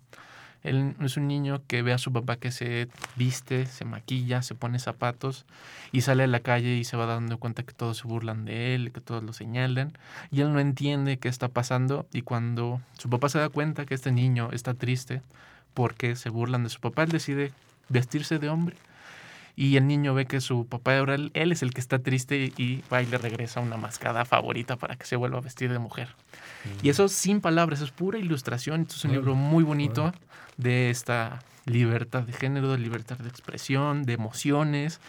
[0.63, 4.55] Él es un niño que ve a su papá que se viste, se maquilla, se
[4.55, 5.45] pone zapatos
[5.91, 8.75] y sale a la calle y se va dando cuenta que todos se burlan de
[8.75, 9.93] él, que todos lo señalan.
[10.31, 13.93] Y él no entiende qué está pasando y cuando su papá se da cuenta que
[13.93, 15.21] este niño está triste
[15.73, 17.53] porque se burlan de su papá, él decide
[17.89, 18.75] vestirse de hombre
[19.55, 22.83] y el niño ve que su papá ahora él, es el que está triste y
[22.91, 26.09] va y le regresa una mascada favorita para que se vuelva a vestir de mujer.
[26.81, 28.87] Y eso sin palabras, es pura ilustración.
[28.89, 30.13] es un libro muy bonito
[30.57, 34.99] de esta libertad de género, de libertad de expresión, de emociones.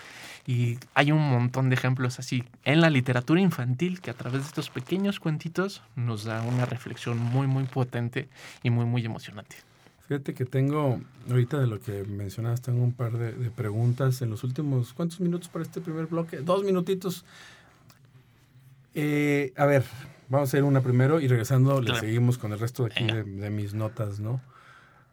[0.47, 4.49] Y hay un montón de ejemplos así en la literatura infantil que a través de
[4.49, 8.29] estos pequeños cuentitos nos da una reflexión muy, muy potente
[8.63, 9.70] y muy, muy emocionante.
[10.11, 14.43] Fíjate que tengo, ahorita de lo que mencionabas, tengo un par de, preguntas en los
[14.43, 16.39] últimos, ¿cuántos minutos para este primer bloque?
[16.39, 17.25] Dos minutitos.
[18.93, 19.85] Eh, a ver,
[20.29, 23.51] vamos a hacer una primero y regresando le seguimos con el resto de aquí de,
[23.51, 24.41] mis notas, ¿no?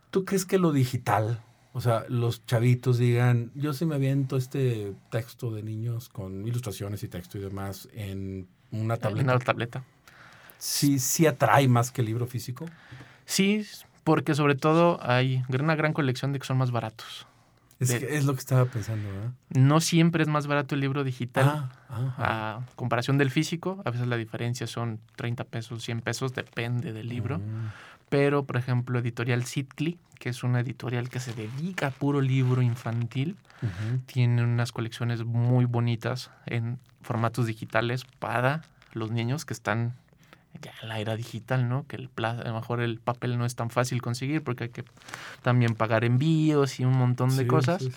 [0.10, 4.96] ¿Tú crees que lo digital, o sea, los chavitos digan, yo sí me aviento este
[5.12, 9.22] texto de niños con ilustraciones y texto y demás en una tableta?
[9.22, 9.84] En una tableta.
[10.58, 12.66] ¿Sí, sí atrae más que el libro físico?
[13.28, 13.64] Sí,
[14.08, 17.28] porque sobre todo hay una gran colección de que son más baratos.
[17.78, 19.32] Es, lo que estaba pensando, ¿verdad?
[19.50, 23.82] No siempre es más barato el libro digital ah, a comparación del físico.
[23.84, 27.40] A veces la diferencia son 30 pesos, 100 pesos, depende del libro.
[27.40, 27.72] Mm.
[28.08, 32.62] Pero, por ejemplo, Editorial Sitcli, que es una editorial que se dedica a puro libro
[32.62, 33.36] infantil,
[34.06, 38.62] tiene unas colecciones muy bonitas en formatos digitales para
[38.94, 39.96] los niños que están
[40.62, 41.86] ya la era digital, ¿no?
[41.88, 44.84] Que el a lo mejor el papel no es tan fácil conseguir porque hay que
[45.42, 47.88] también pagar envíos y un montón de cosas.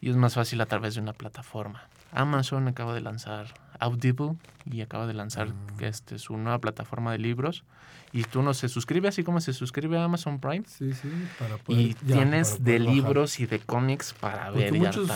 [0.00, 1.88] y es más fácil a través de una plataforma.
[2.12, 3.46] Amazon acaba de lanzar
[3.78, 5.76] Audible y acaba de lanzar ah.
[5.80, 7.64] este, su nueva plataforma de libros.
[8.14, 10.64] Y tú no se suscribe así como se suscribe a Amazon Prime.
[10.66, 14.74] Sí, sí, para poder, Y tienes de libros y de cómics para ver.
[14.74, 15.10] muchos,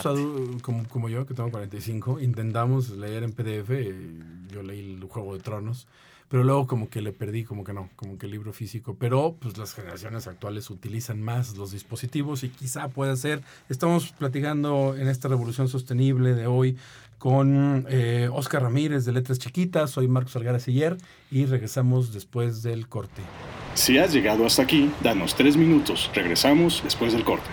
[0.62, 4.51] como, como yo, que tengo 45, intentamos leer en PDF.
[4.51, 5.87] Yo leí el Juego de Tronos
[6.29, 8.97] pero luego como que le perdí, como que no, como que el libro físico.
[8.99, 13.43] Pero pues las generaciones actuales utilizan más los dispositivos y quizá pueda ser.
[13.69, 16.77] Estamos platicando en esta revolución sostenible de hoy
[17.19, 20.99] con eh, Oscar Ramírez de Letras Chiquitas, soy Marcos Algara Siller
[21.31, 23.23] y regresamos después del corte.
[23.75, 27.49] Si has llegado hasta aquí, danos tres minutos, regresamos después del corte.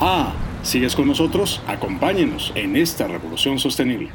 [0.00, 1.60] Ah, ¿sigues con nosotros?
[1.66, 4.10] Acompáñenos en esta revolución sostenible.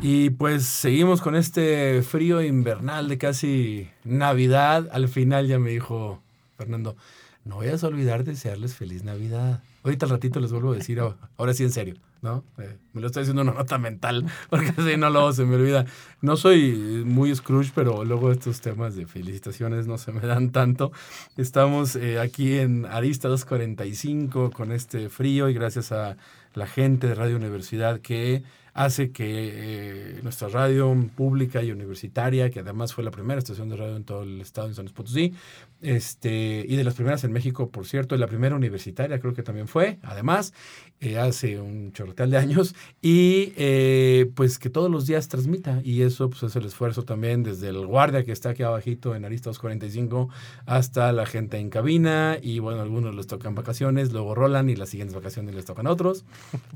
[0.00, 4.88] Y pues seguimos con este frío invernal de casi Navidad.
[4.92, 6.22] Al final ya me dijo
[6.56, 6.96] Fernando,
[7.44, 9.60] no vayas a olvidar desearles feliz Navidad.
[9.82, 12.44] Ahorita al ratito les vuelvo a decir, ahora sí en serio, ¿no?
[12.58, 15.84] Eh, me lo estoy haciendo una nota mental, porque si no luego se me olvida.
[16.20, 20.92] No soy muy Scrooge, pero luego estos temas de felicitaciones no se me dan tanto.
[21.36, 26.16] Estamos eh, aquí en Arista 245 con este frío y gracias a
[26.54, 28.44] la gente de Radio Universidad que
[28.78, 33.76] hace que eh, nuestra radio pública y universitaria, que además fue la primera estación de
[33.76, 35.34] radio en todo el estado de San Luis Potosí,
[35.80, 39.42] este, y de las primeras en México, por cierto, y la primera universitaria creo que
[39.42, 40.54] también fue, además,
[41.00, 46.02] eh, hace un chorrotal de años, y eh, pues que todos los días transmita, y
[46.02, 49.50] eso pues es el esfuerzo también desde el guardia que está aquí abajito en Arista
[49.50, 50.28] 245
[50.66, 54.90] hasta la gente en cabina, y bueno, algunos les tocan vacaciones, luego rolan y las
[54.90, 56.24] siguientes vacaciones les tocan otros,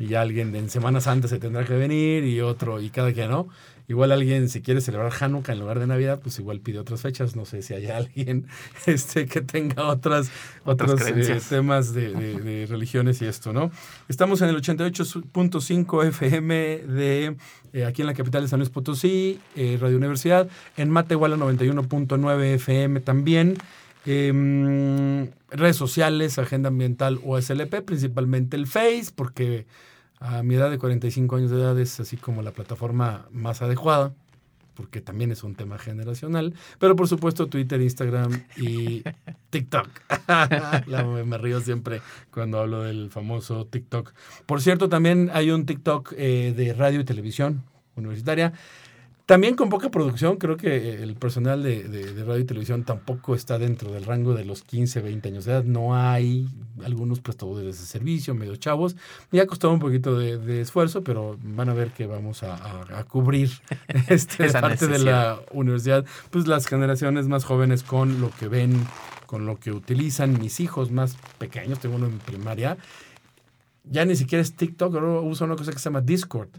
[0.01, 3.49] y alguien en Semana Santa se tendrá que venir y otro, y cada que no.
[3.89, 7.37] Igual alguien, si quiere celebrar Hanukkah en lugar de Navidad, pues igual pide otras fechas.
[7.37, 8.47] No sé si hay alguien
[8.87, 10.31] este, que tenga otras,
[10.65, 13.71] otros eh, temas de, religiones y esto, ¿no?
[14.09, 17.37] Estamos en el 88.5 FM de
[17.73, 20.49] eh, aquí en la capital de San Luis Potosí, eh, Radio Universidad.
[20.77, 23.59] En Matehuala 91.9 FM también.
[24.07, 29.67] Em, redes sociales, Agenda Ambiental o SLP, principalmente el Face, porque
[30.23, 34.15] a mi edad de 45 años de edad es así como la plataforma más adecuada,
[34.75, 39.03] porque también es un tema generacional, pero por supuesto Twitter, Instagram y
[39.51, 39.89] TikTok.
[41.27, 44.13] me río siempre cuando hablo del famoso TikTok.
[44.47, 47.65] Por cierto, también hay un TikTok eh, de radio y televisión
[47.97, 48.53] universitaria
[49.27, 53.93] también con poca producción, creo que el personal de, radio y televisión tampoco está dentro
[53.93, 55.65] del rango de los 15, 20 años de edad.
[55.65, 56.49] No hay
[56.85, 58.97] algunos prestadores de servicio, medio chavos.
[59.31, 63.51] Me ha costado un poquito de, esfuerzo, pero van a ver que vamos a, cubrir
[64.09, 68.75] este, parte de la universidad, pues las generaciones más jóvenes con lo que ven,
[69.27, 70.41] con lo que utilizan.
[70.41, 72.77] Mis hijos más pequeños, tengo uno en primaria,
[73.85, 76.51] ya ni siquiera es TikTok, ahora uso una cosa que se llama Discord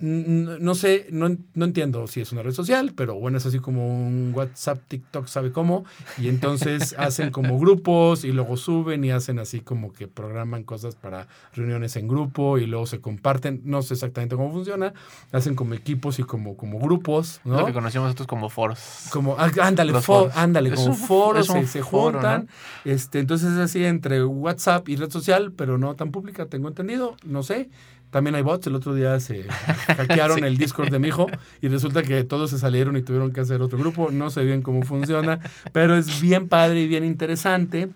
[0.00, 4.32] no sé, no, entiendo si es una red social, pero bueno, es así como un
[4.34, 5.84] WhatsApp, TikTok, sabe cómo.
[6.16, 10.96] Y entonces hacen como grupos y luego suben y hacen así como que programan cosas
[10.96, 13.60] para reuniones en grupo y luego se comparten.
[13.64, 14.94] No sé exactamente cómo funciona.
[15.32, 17.60] Hacen como equipos y como, como grupos, ¿no?
[17.60, 19.08] Lo que conocemos nosotros como foros.
[19.12, 19.92] Como, ah, ándale,
[20.34, 22.48] ándale, como foros, se, juntan.
[22.84, 27.16] este, entonces es así entre WhatsApp y red social, pero no tan pública, tengo entendido,
[27.24, 27.68] no sé.
[28.10, 28.66] También hay bots.
[28.66, 29.44] El otro día se
[29.86, 31.26] hackearon el Discord de mi hijo
[31.60, 34.10] y resulta que todos se salieron y tuvieron que hacer otro grupo.
[34.10, 35.40] No sé bien cómo funciona,
[35.72, 37.88] pero es bien padre y bien interesante.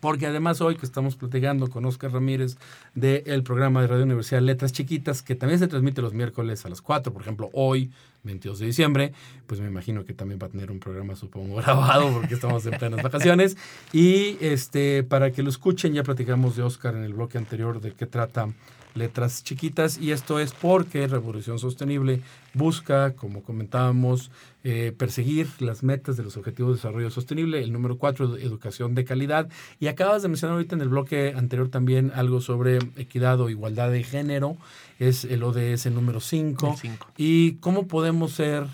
[0.00, 2.56] Porque además hoy que estamos platicando con Oscar Ramírez
[2.96, 6.82] del programa de Radio Universidad Letras Chiquitas, que también se transmite los miércoles a las
[6.82, 7.92] 4, por ejemplo, hoy,
[8.24, 9.12] 22 de diciembre,
[9.46, 12.76] pues me imagino que también va a tener un programa, supongo, grabado, porque estamos en
[12.78, 13.56] plenas vacaciones.
[13.92, 17.92] Y este, para que lo escuchen, ya platicamos de Oscar en el bloque anterior de
[17.92, 18.48] qué trata
[18.94, 22.20] letras chiquitas y esto es porque Revolución Sostenible
[22.54, 24.30] busca, como comentábamos,
[24.64, 27.62] eh, perseguir las metas de los Objetivos de Desarrollo Sostenible.
[27.62, 29.48] El número cuatro, educación de calidad.
[29.80, 33.90] Y acabas de mencionar ahorita en el bloque anterior también algo sobre equidad o igualdad
[33.90, 34.56] de género.
[34.98, 36.76] Es el ODS número 5.
[37.16, 38.66] Y cómo podemos ser,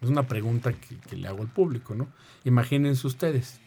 [0.00, 2.08] es una pregunta que, que le hago al público, ¿no?
[2.44, 3.60] Imagínense ustedes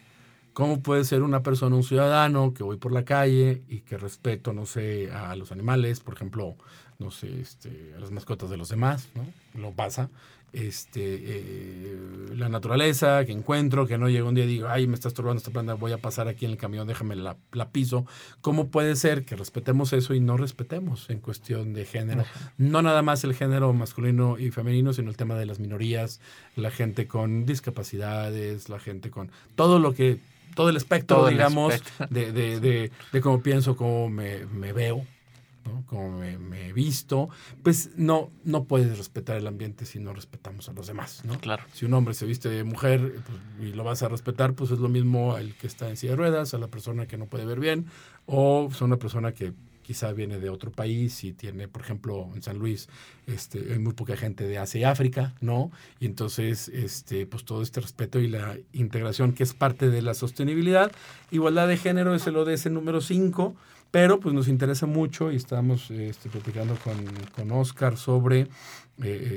[0.54, 4.52] ¿Cómo puede ser una persona, un ciudadano que voy por la calle y que respeto,
[4.52, 6.56] no sé, a los animales, por ejemplo,
[7.00, 9.60] no sé, este, a las mascotas de los demás, ¿no?
[9.60, 10.10] Lo pasa.
[10.52, 11.98] Este, eh,
[12.36, 15.38] la naturaleza que encuentro, que no llega un día y digo, ay, me está estorbando
[15.38, 18.06] esta planta, voy a pasar aquí en el camión, déjame la, la piso.
[18.40, 22.24] ¿Cómo puede ser que respetemos eso y no respetemos en cuestión de género?
[22.56, 26.20] No nada más el género masculino y femenino, sino el tema de las minorías,
[26.54, 30.20] la gente con discapacidades, la gente con todo lo que
[30.54, 31.74] todo el espectro, digamos,
[32.10, 32.60] De, de,
[33.12, 35.04] de, cómo pienso, cómo me, veo.
[35.64, 35.82] ¿no?
[35.86, 37.30] como me, he visto,
[37.62, 41.22] pues no, no puedes respetar el ambiente si no respetamos a los demás.
[41.24, 41.38] ¿no?
[41.40, 41.62] Claro.
[41.72, 44.78] Si un hombre se viste de mujer pues, y lo vas a respetar, pues es
[44.78, 47.46] lo mismo al que está en silla de ruedas, a la persona que no puede
[47.46, 47.86] ver bien,
[48.26, 49.54] o es una persona que
[49.84, 52.88] quizá viene de otro país y tiene, por ejemplo, en San Luis,
[53.26, 55.70] este, hay muy poca gente de Asia y África, ¿no?
[56.00, 60.14] Y entonces, este, pues todo este respeto y la integración que es parte de la
[60.14, 60.90] sostenibilidad.
[61.30, 63.54] Igualdad de género es el ODS número 5,
[63.90, 66.96] pero pues nos interesa mucho y estamos este, platicando con,
[67.36, 68.48] con Oscar sobre eh,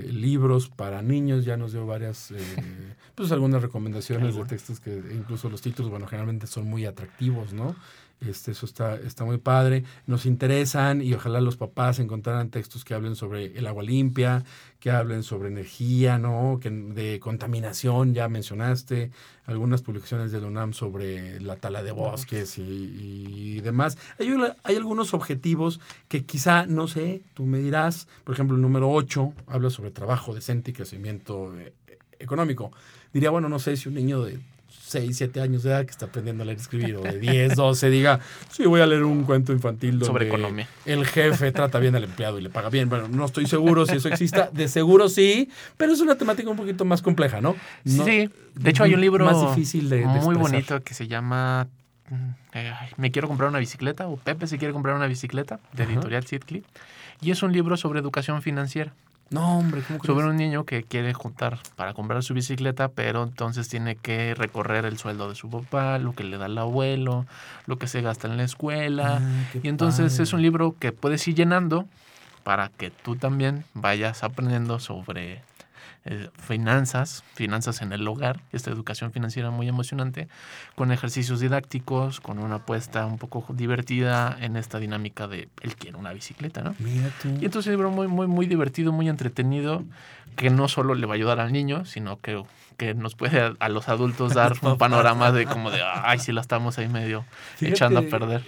[0.06, 2.38] eh, libros para niños, ya nos dio varias, eh,
[3.16, 7.76] pues algunas recomendaciones de textos que incluso los títulos, bueno, generalmente son muy atractivos, ¿no?
[8.20, 9.84] Este, eso está, está muy padre.
[10.08, 14.44] Nos interesan y ojalá los papás encontraran textos que hablen sobre el agua limpia,
[14.80, 16.60] que hablen sobre energía, ¿no?
[16.60, 19.12] Que, de contaminación, ya mencionaste,
[19.46, 23.98] algunas publicaciones de UNAM sobre la tala de bosques y, demás.
[24.20, 28.90] Hay, hay, algunos objetivos que quizá, no sé, tú me dirás, por ejemplo, el número
[28.90, 31.74] 8 habla sobre trabajo decente y crecimiento eh,
[32.20, 32.72] económico.
[33.14, 36.06] Diría, bueno, no sé si un niño de 6, 7 años de edad que está
[36.06, 39.24] aprendiendo a leer y escribir, o de 10, 12, diga, sí, voy a leer un
[39.24, 40.68] cuento infantil donde Sobre economía.
[40.86, 42.88] el jefe trata bien al empleado y le paga bien.
[42.90, 46.58] Bueno, no estoy seguro si eso exista, de seguro sí, pero es una temática un
[46.58, 47.56] poquito más compleja, ¿no?
[47.86, 51.68] sí, de hecho hay un libro más difícil de, muy bonito que se llama
[52.10, 52.62] mm,
[52.98, 56.66] Me quiero comprar una bicicleta, o Pepe se quiere comprar una bicicleta, de editorial Sidclip,
[57.22, 58.94] y es un libro sobre educación financiera.
[59.30, 63.68] No, hombre, ¿cómo Sobre un niño que quiere juntar para comprar su bicicleta, pero entonces
[63.68, 67.26] tiene que recorrer el sueldo de su papá, lo que le da el abuelo,
[67.66, 69.22] lo que se gasta en la escuela.
[69.22, 71.86] Ah, y entonces es un libro que puedes ir llenando
[72.44, 75.42] para que tú también vayas aprendiendo sobre
[76.10, 80.28] eh, finanzas, finanzas en el hogar, esta educación financiera muy emocionante,
[80.76, 85.98] con ejercicios didácticos, con una apuesta un poco divertida en esta dinámica de él quiere
[85.98, 86.76] una bicicleta, ¿no?
[87.42, 89.84] Y entonces un libro muy, muy, muy divertido, muy entretenido,
[90.38, 92.42] que no solo le va a ayudar al niño, sino que,
[92.78, 96.42] que nos puede a, los adultos dar un panorama de como de, ay, si la
[96.42, 97.26] estamos ahí medio
[97.60, 98.44] echando a perder.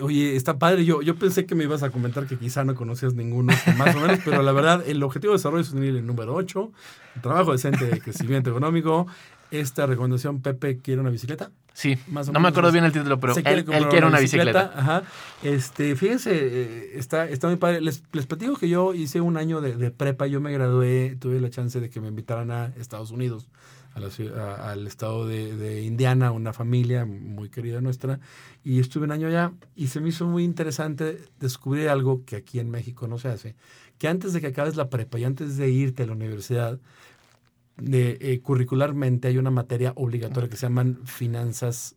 [0.00, 0.84] oye, está padre.
[0.84, 4.00] Yo, yo pensé que me ibas a comentar que quizá no conocías ninguno, más o
[4.00, 6.72] menos, pero la verdad, el objetivo de desarrollo sostenible número 8,
[7.20, 9.06] trabajo decente de crecimiento económico,
[9.50, 11.50] esta recomendación, Pepe quiere una bicicleta.
[11.78, 14.72] Sí, más o no me acuerdo bien el título, pero él, quiere una bicicleta.
[14.74, 15.02] Ajá.
[15.44, 17.80] Este, fíjense, eh, está, está muy padre.
[17.80, 21.50] Les, les platico que yo hice un año de, prepa, yo me gradué, tuve la
[21.50, 23.48] chance de que me invitaran a Estados Unidos,
[23.94, 28.18] a al estado de, de, Indiana, una familia muy querida nuestra,
[28.64, 32.58] y estuve un año allá y se me hizo muy interesante descubrir algo que aquí
[32.58, 33.54] en México no se hace,
[33.98, 36.80] que antes de que acabes la prepa y antes de irte a la universidad,
[37.80, 41.94] de, eh, curricularmente hay una materia obligatoria que se llaman finanzas,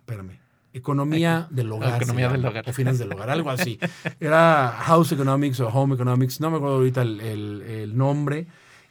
[0.00, 0.38] espérame,
[0.72, 1.96] economía del hogar.
[2.02, 2.68] Economía del hogar.
[2.68, 3.78] O finanzas del hogar, algo así.
[4.20, 8.46] Era House Economics o Home Economics, no me acuerdo ahorita el, el, nombre.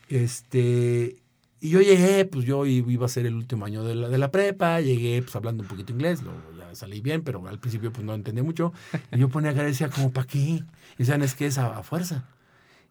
[0.09, 1.17] Este,
[1.59, 4.31] y yo llegué, pues yo iba a ser el último año de la, de la
[4.31, 8.05] prepa, llegué pues hablando un poquito inglés, luego ya salí bien, pero al principio pues
[8.05, 8.73] no entendía mucho.
[9.11, 10.39] Y yo ponía cara y decía, como, ¿para qué?
[10.39, 10.63] Y
[10.97, 12.25] decían, es que es a fuerza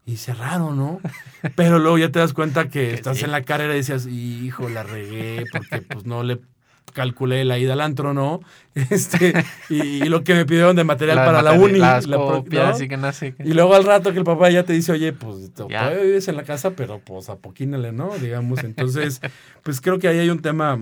[0.05, 1.01] y cerrado, ¿no?
[1.57, 4.83] Pero luego ya te das cuenta que estás en la carrera y decías, hijo, la
[4.83, 6.41] regué porque pues no le
[6.93, 8.41] calculé la ida al antro, ¿no?
[8.75, 9.35] Este,
[9.69, 11.79] y, lo que me pidieron de material para la uni.
[12.89, 13.35] Que nace.
[13.39, 16.37] Y luego al rato que el papá ya te dice, oye, pues todavía vives en
[16.37, 18.17] la casa, pero pues apoquínale, ¿no?
[18.19, 19.21] Digamos, entonces,
[19.63, 20.79] pues creo que ahí hay un tema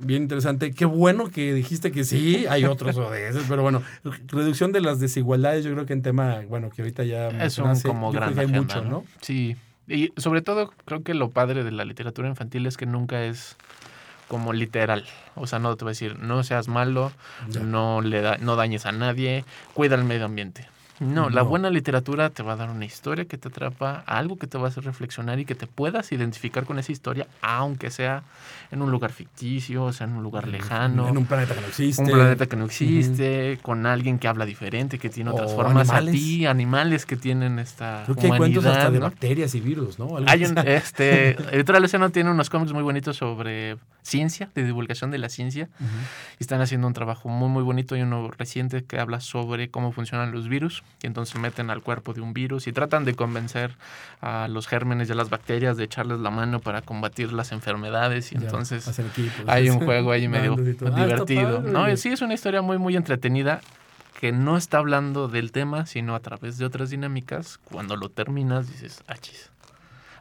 [0.00, 0.72] bien interesante.
[0.72, 3.82] Qué bueno que dijiste que sí, hay otros ODS, pero bueno,
[4.28, 7.78] reducción de las desigualdades, yo creo que en tema, bueno, que ahorita ya es un
[7.80, 9.04] como grande hay mucho, ¿no?
[9.20, 13.24] Sí, y sobre todo creo que lo padre de la literatura infantil es que nunca
[13.24, 13.56] es
[14.28, 15.04] como literal.
[15.34, 17.10] O sea, no te voy a decir, no seas malo,
[17.60, 20.68] no le da, no dañes a nadie, cuida el medio ambiente.
[21.00, 24.46] No, la buena literatura te va a dar una historia que te atrapa, algo que
[24.46, 28.22] te va a hacer reflexionar y que te puedas identificar con esa historia, aunque sea
[28.70, 31.08] en un lugar ficticio, o sea en un lugar lejano.
[31.08, 32.02] En un planeta que no existe.
[32.02, 36.14] Un planeta que no existe, con alguien que habla diferente, que tiene otras formas animales.
[36.14, 39.98] a ti, animales que tienen esta Creo que hay cuentos hasta de bacterias y virus,
[39.98, 40.18] ¿no?
[40.26, 45.18] hay un, este, Editorial Océano tiene unos cómics muy bonitos sobre ciencia, de divulgación de
[45.18, 45.70] la ciencia,
[46.38, 47.96] y están haciendo un trabajo muy, muy bonito.
[47.96, 52.12] y uno reciente que habla sobre cómo funcionan los virus y entonces meten al cuerpo
[52.12, 53.76] de un virus y tratan de convencer
[54.20, 58.32] a los gérmenes y a las bacterias de echarles la mano para combatir las enfermedades
[58.32, 58.88] y entonces
[59.46, 61.60] hay un juego ahí medio ah, divertido.
[61.60, 63.60] no, sí es una historia muy muy entretenida
[64.20, 67.58] que no está hablando del tema, sino a través de otras dinámicas.
[67.64, 69.50] Cuando lo terminas dices, achis.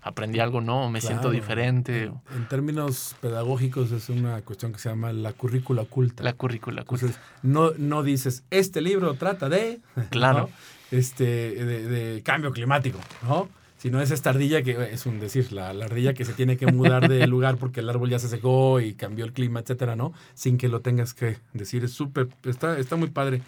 [0.02, 2.12] Aprendí algo, no, me siento diferente.
[2.36, 6.24] En, términos pedagógicos es una cuestión que se llama la currícula oculta.
[6.24, 7.08] La currícula oculta.
[7.44, 9.80] no, no dices, este libro trata de...
[10.10, 10.50] Claro.
[10.92, 13.48] Este, de, cambio climático, ¿no?
[13.78, 17.08] Sino es esta ardilla que, es un decir, la, ardilla que se tiene que mudar
[17.08, 20.14] de lugar porque el árbol ya se secó y cambió el clima, etcétera, ¿no?
[20.34, 21.84] Sin que lo tengas que decir.
[21.84, 23.42] Es súper, está, está muy padre.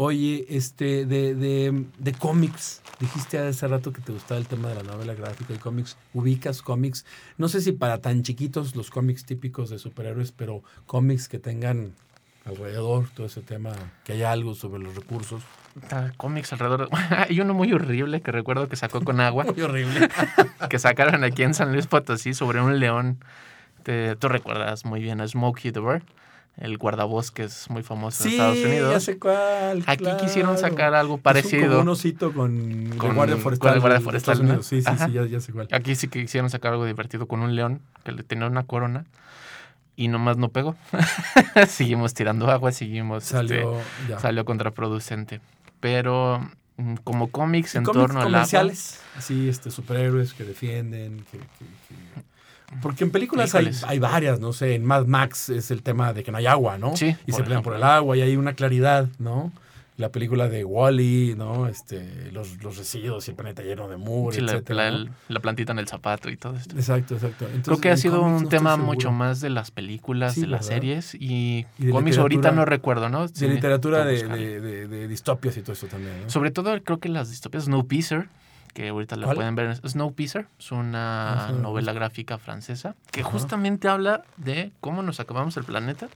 [0.00, 4.76] Oye, este, de, de, de cómics, dijiste hace rato que te gustaba el tema de
[4.76, 5.96] la novela gráfica y cómics.
[6.14, 7.04] ¿Ubicas cómics?
[7.36, 11.94] No sé si para tan chiquitos los cómics típicos de superhéroes, pero cómics que tengan
[12.44, 13.72] alrededor todo ese tema,
[14.04, 15.42] que haya algo sobre los recursos.
[15.90, 16.88] Ah, cómics alrededor.
[17.28, 19.46] Hay uno muy horrible que recuerdo que sacó con agua.
[19.46, 20.08] muy horrible.
[20.70, 23.18] que sacaron aquí en San Luis Potosí sobre un león.
[23.82, 26.04] Te, tú recuerdas muy bien a Smokey the Bear
[26.60, 28.92] el guardabosques muy famoso en Estados Unidos.
[28.92, 29.84] Ya sé cuál.
[29.86, 31.76] Aquí quisieron sacar algo parecido.
[31.76, 33.74] Es un, osito con, con, guardia forestal.
[33.74, 34.62] Con guardia forestal.
[34.62, 35.68] Sí, sí, sí, ya, sé cuál.
[35.70, 39.04] Aquí sí que quisieron sacar algo divertido con un león que le tenía una corona
[39.94, 40.76] y nomás no pegó.
[41.68, 43.24] seguimos tirando agua, seguimos.
[43.24, 45.40] Salió, este, salió contraproducente.
[45.80, 46.40] Pero
[46.76, 48.72] mm, como cómics en torno al agua.
[49.16, 51.38] Así, este, superhéroes que defienden, que
[52.82, 56.22] porque en películas hay, hay, varias, no sé, en Mad Max es el tema de
[56.22, 56.96] que no hay agua, ¿no?
[56.96, 57.16] Sí.
[57.26, 59.52] Y se pelean por el agua y hay una claridad, ¿no?
[59.96, 61.66] La película de Wally, -E, ¿no?
[61.66, 65.72] Este, los, los residuos y el planeta lleno de mugre, sí, etcétera, la, la, plantita
[65.72, 66.76] en el zapato y todo esto.
[66.76, 67.46] Exacto, exacto.
[67.64, 71.66] Creo que ha sido un tema mucho más de las películas, de las series y,
[71.78, 73.26] y cómics ahorita no recuerdo, ¿no?
[73.26, 76.30] De literatura de, de, de, distopias y todo eso también, ¿no?
[76.30, 78.28] Sobre todo creo que las distopias Snowpiercer
[78.72, 79.76] que ahorita la pueden ver.
[79.86, 86.08] Snowpiercer es una novela gráfica francesa que justamente habla de cómo nos acabamos el planeta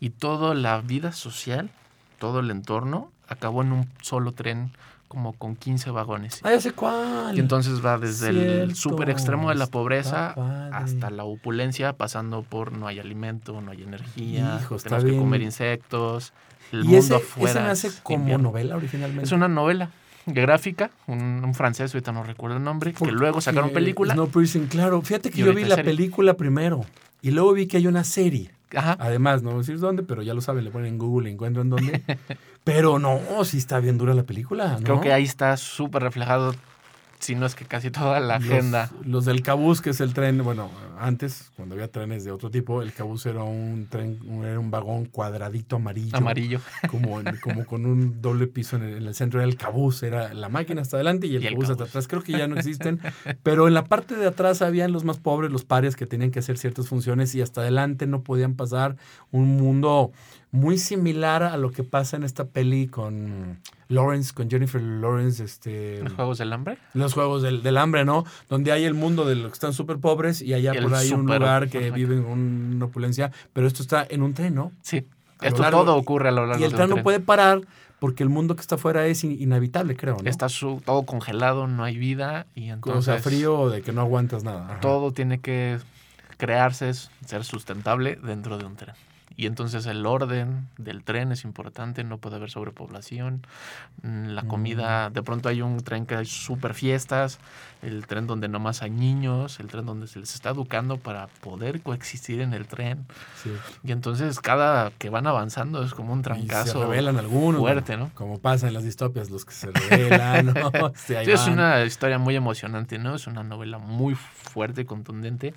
[0.00, 1.70] y toda la vida social,
[2.18, 4.72] todo el entorno, acabó en un solo tren
[5.08, 6.40] como con 15 vagones.
[6.44, 7.34] Ah, ya sé cuál.
[7.36, 10.34] Y entonces va desde el súper extremo de la pobreza
[10.72, 16.32] hasta la opulencia, pasando por no hay alimento, no hay energía, tenemos que comer insectos,
[16.72, 17.50] el mundo afuera.
[17.72, 19.24] ¿Ese nace como novela originalmente?
[19.24, 19.90] Es una novela
[20.32, 24.14] gráfica, un, francés, ahorita no recuerdo el nombre, que luego sacaron película.
[24.14, 25.00] No Piercing, claro.
[25.02, 26.84] Fíjate que yo vi la película primero
[27.22, 28.50] y luego vi que hay una serie.
[28.74, 28.96] Ajá.
[29.00, 31.32] Además, no voy a decir dónde, pero ya lo saben, le ponen en Google y
[31.32, 32.02] encuentran dónde.
[32.64, 34.76] pero no, sí está bien dura la película.
[34.78, 34.84] ¿no?
[34.84, 36.54] Creo que ahí está súper reflejado
[37.18, 38.90] si no es que casi toda la agenda.
[39.04, 42.82] Los del cabús, que es el tren, bueno, antes, cuando había trenes de otro tipo,
[42.82, 46.16] el cabús era un tren, era un vagón cuadradito amarillo.
[46.16, 46.60] Amarillo.
[46.88, 50.82] Como, como con un doble piso en el, centro era el cabús, era la máquina
[50.82, 52.08] hasta adelante y el, cabús hasta atrás.
[52.08, 53.00] Creo que ya no existen,
[53.42, 56.38] pero en la parte de atrás habían los más pobres, los parias que tenían que
[56.38, 58.96] hacer ciertas funciones y hasta adelante no podían pasar
[59.30, 60.12] un mundo
[60.50, 65.42] muy similar a lo que pasa en esta peli con Lawrence, con Jennifer Lawrence.
[65.42, 66.78] Este, ¿Los Juegos del Hambre?
[66.94, 68.24] Los Juegos del, Hambre, ¿no?
[68.48, 71.26] Donde hay el mundo de los que están súper pobres y allá por ahí un
[71.26, 74.72] lugar que vive en una opulencia, pero esto está en un tren, ¿no?
[74.82, 75.06] Sí.
[75.40, 77.60] Esto todo ocurre a lo largo Y el tren no puede parar
[78.00, 80.28] porque el mundo que está afuera es inhabitable, creo, ¿no?
[80.28, 80.46] Está
[80.84, 82.98] todo congelado, no hay vida y entonces...
[82.98, 84.78] O sea, frío de que no aguantas nada.
[84.80, 85.78] Todo tiene que
[86.36, 88.94] crearse, ser sustentable dentro de un tren.
[89.38, 93.46] Y entonces el orden del tren es importante, no puede haber sobrepoblación.
[94.02, 95.12] Mm, la comida, mm.
[95.12, 97.38] de pronto hay un tren que hay súper fiestas,
[97.80, 101.82] el tren donde nomás hay niños, el tren donde se les está educando para poder
[101.82, 103.06] coexistir en el tren.
[103.84, 106.72] Y entonces cada que van avanzando es como un trancazo.
[106.72, 107.60] se revelan algunos.
[107.60, 108.10] Fuerte, ¿no?
[108.14, 110.72] Como pasa en las distopias, los que se revelan, ¿no?
[110.96, 113.14] sí, es una historia muy emocionante, ¿no?
[113.14, 115.54] Es una novela muy fuerte, contundente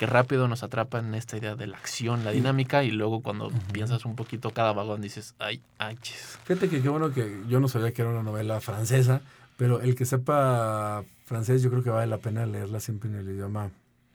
[0.00, 3.52] que rápido nos atrapa en esta idea de la acción, la dinámica, y luego cuando
[3.70, 5.98] piensas un poquito cada vagón dices, ay, ay,
[6.44, 9.20] Fíjate que qué bueno que yo no sabía que era una novela francesa,
[9.58, 13.28] pero el que sepa francés yo creo que vale la pena leerla siempre en el
[13.28, 13.72] idioma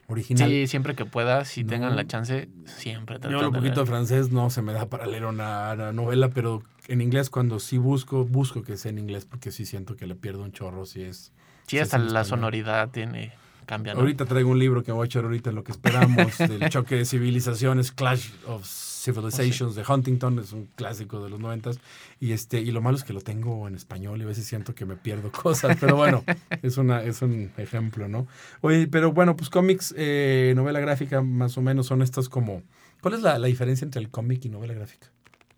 [0.08, 0.50] original.
[0.50, 3.20] Sí, siempre que pueda, si tengan la chance, siempre.
[3.30, 7.00] Yo un poquito de francés no se me da para leer una, novela, pero en
[7.00, 10.42] inglés cuando sí busco, busco que sea en inglés porque sí siento que le pierdo
[10.42, 11.32] un chorro si es...
[11.68, 13.34] Sí, hasta la sonoridad tiene
[13.68, 16.96] Ahorita traigo un libro que voy a echar ahorita en lo que esperamos, del choque
[16.96, 21.80] de civilizaciones, Clash of Civilizations de Huntington, es un clásico de los noventas.
[22.20, 24.74] Y este, y lo malo es que lo tengo en español y a veces siento
[24.74, 26.24] que me pierdo cosas, pero bueno,
[26.62, 28.28] es una, es un ejemplo, ¿no?
[28.62, 32.64] Oye, pero bueno, pues cómics, eh, novela gráfica, más o menos son estas como.
[33.02, 35.08] ¿Cuál es la, la diferencia entre el cómic y novela gráfica?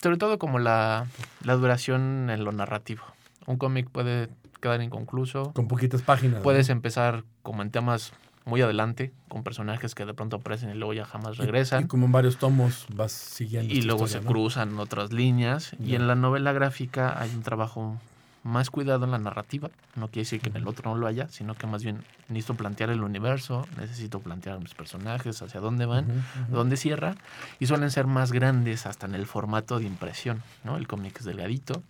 [0.01, 1.07] Sobre todo como la,
[1.43, 3.03] la duración en lo narrativo.
[3.45, 4.27] Un cómic puede
[4.59, 5.53] quedar inconcluso.
[5.53, 6.41] Con poquitas páginas.
[6.41, 8.13] Puedes empezar como en temas
[8.47, 11.83] muy adelante, con personajes que de pronto aparecen y luego ya jamás regresan.
[11.83, 13.73] Y, como en varios tomos vas siguiendo.
[13.73, 15.75] Y luego se cruzan otras líneas.
[15.83, 17.99] Y en la novela gráfica hay un trabajo
[18.43, 19.69] más cuidado en la narrativa.
[19.95, 22.55] No quiere decir que en el otro no lo haya, sino que más bien necesito
[22.55, 27.15] plantear el universo, necesito plantear mis personajes, hacia dónde van, dónde cierra.
[27.59, 30.41] Y suelen ser más grandes hasta en el formato de impresión.
[30.63, 30.77] ¿no?
[30.77, 31.83] El cómic es delgadito,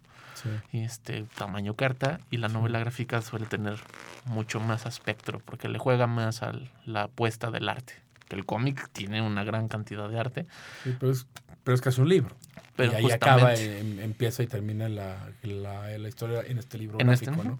[0.72, 3.80] este tamaño carta y la novela gráfica suele tener
[4.26, 6.54] mucho más aspecto porque le juega más a
[6.86, 7.94] la apuesta del arte.
[8.30, 10.46] El cómic tiene una gran cantidad de arte.
[11.00, 11.28] pero es,
[11.64, 12.36] pero es casi un libro.
[12.76, 17.32] Pero y ahí acaba, empieza y termina la, la, historia en este libro ¿En este,
[17.32, 17.60] ¿no?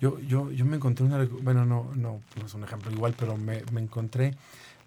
[0.00, 3.36] Yo, yo, yo me encontré una, bueno, no, no, no es un ejemplo igual, pero
[3.36, 4.34] me, me encontré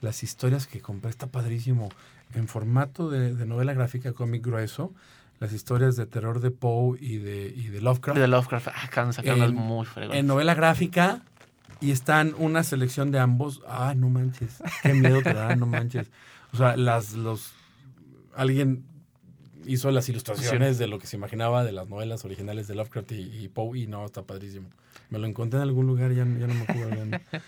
[0.02, 1.90] las historias que compré, está padrísimo,
[2.34, 4.92] en formato de, de novela gráfica, cómic grueso,
[5.44, 8.18] las historias de terror de Poe y de, y de Lovecraft.
[8.18, 11.22] De Lovecraft, ah, en, muy En novela gráfica
[11.82, 13.62] y están una selección de ambos.
[13.68, 16.10] Ah, no manches, qué miedo te da, no manches.
[16.54, 17.52] O sea, las, los,
[18.34, 18.86] alguien
[19.66, 23.48] hizo las ilustraciones de lo que se imaginaba de las novelas originales de Lovecraft y,
[23.50, 24.70] Poe y no, está padrísimo.
[25.10, 27.04] Me lo encontré en algún lugar, ya, ya no me acuerdo.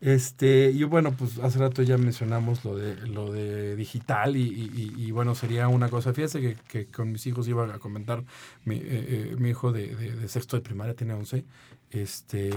[0.00, 5.34] Este, y bueno, pues hace rato ya mencionamos lo de, lo de digital y, bueno,
[5.34, 8.24] sería una cosa, fíjese que, que, con mis hijos iba a comentar,
[8.64, 11.44] mi, eh, eh, mi hijo de, de, sexto de primaria tiene 11,
[11.90, 12.50] este,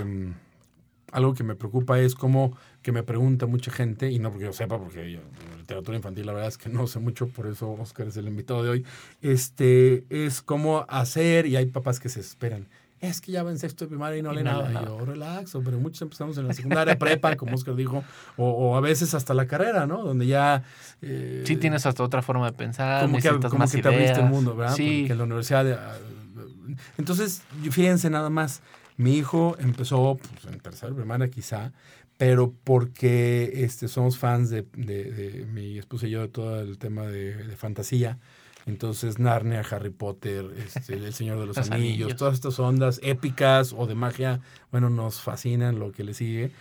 [1.13, 4.53] algo que me preocupa es como que me pregunta mucha gente, y no porque yo
[4.53, 5.19] sepa, porque yo,
[5.57, 8.63] literatura infantil la verdad es que no sé mucho, por eso Oscar es el invitado
[8.63, 8.85] de hoy,
[9.21, 12.67] este, es cómo hacer, y hay papás que se esperan,
[12.99, 14.71] es que ya va en sexto de primaria y no lee nada.
[14.71, 18.01] Y yo, relaxo, pero muchos empezamos en la secundaria, prepa, como Oscar dijo,
[18.37, 20.03] o, a veces hasta la carrera, ¿no?
[20.03, 20.63] Donde ya...
[21.01, 24.27] Eh, sí tienes hasta otra forma de pensar, como que, como que te abriste el
[24.27, 24.75] mundo, ¿verdad?
[24.75, 25.01] Sí.
[25.01, 25.71] Porque la universidad...
[25.73, 25.97] Ah,
[26.97, 27.41] entonces,
[27.71, 28.61] fíjense nada más,
[28.97, 31.71] mi hijo empezó pues, en tercera primaria quizá,
[32.17, 37.03] pero porque este, somos fans de, de, mi esposa y yo de todo el tema
[37.03, 38.19] de, de fantasía.
[38.65, 43.87] Entonces, Narnia, Harry Potter, este, El Señor de los, anillos, todas estas ondas épicas o
[43.87, 44.39] de magia,
[44.71, 46.51] bueno, nos fascinan lo que le sigue.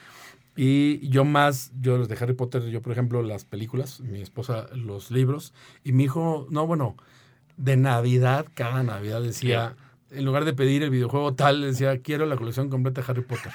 [0.57, 4.67] Y yo más, yo los de Harry Potter, yo por ejemplo, las películas, mi esposa
[4.75, 5.55] los libros,
[5.85, 6.97] y mi hijo, no, bueno,
[7.57, 9.77] de Navidad, cada Navidad decía,
[10.15, 13.53] en lugar de pedir el videojuego tal, decía, quiero la colección completa de Harry Potter.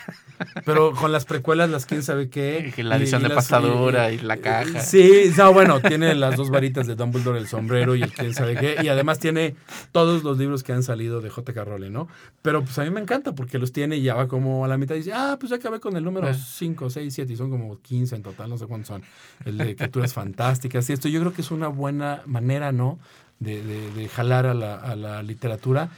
[0.66, 2.74] Pero con las precuelas, las quién sabe qué.
[2.78, 4.80] la edición de pasadura y, la caja.
[4.82, 8.56] Sí, no, bueno, tiene las dos varitas de Dumbledore, el sombrero y el quién sabe
[8.56, 8.78] qué.
[8.82, 9.56] Y además tiene
[9.92, 11.64] todos los libros que han salido de J.K.
[11.64, 12.08] Rowling, ¿no?
[12.42, 14.78] Pero pues a mí me encanta porque los tiene y ya va como a la
[14.78, 17.50] mitad y dice, ah, pues ya acabé con el número 5, 6, 7 y son
[17.50, 19.04] como 15 en total, no sé cuántos son.
[19.46, 21.08] El de criaturas fantásticas y esto.
[21.08, 23.00] Yo creo que es una buena manera, ¿no?
[23.40, 25.92] De, de, jalar a la, a la literatura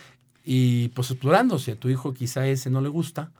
[0.46, 3.32] y pues explorando, si a tu hijo quizá ese no le gusta,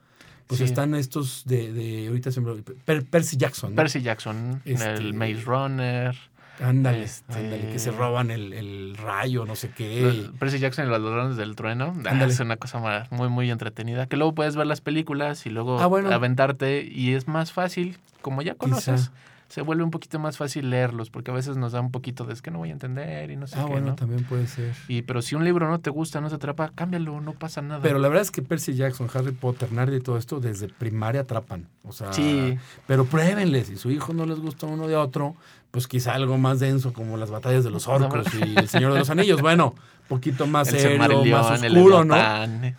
[0.46, 3.74] pues están estos de, de ahorita se me, Percy Jackson.
[3.74, 6.16] Percy Jackson, este, el Maze Runner.
[6.60, 10.28] Ándale, este, ándale, que se roban el, el, rayo, no sé qué.
[10.38, 11.94] Percy Jackson y los ladrones del trueno.
[12.04, 14.06] Ah, es una cosa muy, muy entretenida.
[14.06, 18.42] Que luego puedes ver las películas y luego ah, aventarte y es más fácil, como
[18.42, 19.10] ya conoces
[19.50, 22.32] se vuelve un poquito más fácil leerlos, porque a veces nos da un poquito de
[22.32, 24.72] es que no voy a entender y no sé ah, bueno, también puede ser.
[24.86, 27.82] Y, pero si un libro no te gusta, no te atrapa, cámbialo, no pasa nada.
[27.82, 31.22] Pero la verdad es que Percy Jackson, Harry Potter, Narnia y todo esto, desde primaria
[31.22, 31.66] atrapan.
[31.82, 32.56] O sea, sí.
[32.86, 35.34] pero pruébenle, si su hijo no les gusta uno de otro,
[35.72, 39.00] pues quizá algo más denso como las batallas de los orcos y el Señor de
[39.00, 39.42] los Anillos.
[39.42, 39.74] Bueno,
[40.06, 42.14] poquito más serio, más oscuro, ¿no?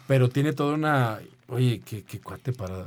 [0.07, 1.19] Pero tiene toda una...
[1.49, 2.85] Oye, qué, qué cuate para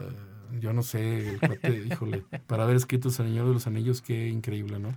[0.60, 1.38] yo no sé,
[1.90, 4.94] híjole, para haber escrito El Señor de los Anillos, qué increíble, ¿no?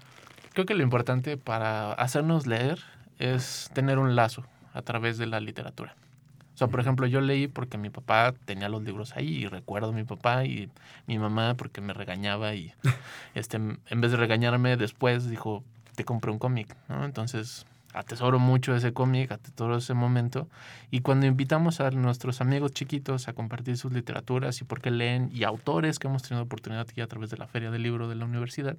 [0.53, 2.80] Creo que lo importante para hacernos leer
[3.20, 5.95] es tener un lazo a través de la literatura.
[6.53, 9.89] O sea, por ejemplo, yo leí porque mi papá tenía los libros ahí y recuerdo
[9.89, 10.72] a mi papá y
[11.05, 12.74] mi mamá porque me regañaba y
[13.36, 15.64] este en vez de regañarme después dijo,
[15.95, 17.05] te compré un cómic, ¿no?
[17.05, 17.68] Entonces
[17.98, 20.48] atesoro mucho ese cómic, atesoro ese momento.
[20.91, 25.30] Y cuando invitamos a nuestros amigos chiquitos a compartir sus literaturas y por qué leen,
[25.34, 28.16] y autores que hemos tenido oportunidad aquí a través de la Feria del Libro de
[28.16, 28.78] la universidad,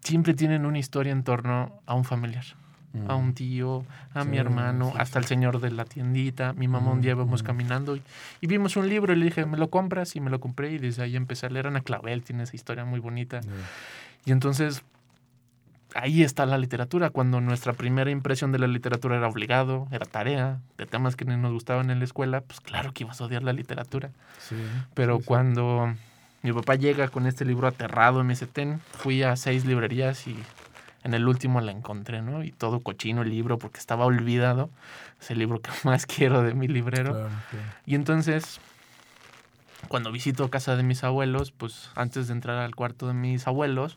[0.00, 2.44] siempre tienen una historia en torno a un familiar.
[3.06, 3.34] A un mm.
[3.34, 6.54] tío, a mi hermano, hasta el señor de la tiendita.
[6.54, 8.02] Mi mamá un día íbamos caminando y,
[8.48, 10.16] vimos un libro y le dije, ¿me lo compras?
[10.16, 11.68] Y me lo compré y desde ahí empecé a leer.
[11.68, 13.42] Ana Clavel tiene esa historia muy bonita.
[14.24, 14.82] Y entonces
[15.94, 20.60] ahí está la literatura, cuando nuestra primera impresión de la literatura era obligado, era tarea,
[20.76, 23.42] de temas que no nos gustaban en la escuela, pues claro que ibas a odiar
[23.42, 24.10] la literatura.
[24.94, 25.94] Pero cuando
[26.42, 30.36] mi papá llega con este libro aterrado en mi ten, fui a seis librerías y
[31.04, 32.44] en el último la encontré, ¿no?
[32.44, 34.70] Y todo cochino el libro porque estaba olvidado.
[35.20, 37.28] Es el libro que más quiero de mi librero.
[37.86, 38.60] Y entonces,
[39.88, 43.96] cuando visito casa de mis abuelos, pues antes de entrar al cuarto de mis abuelos,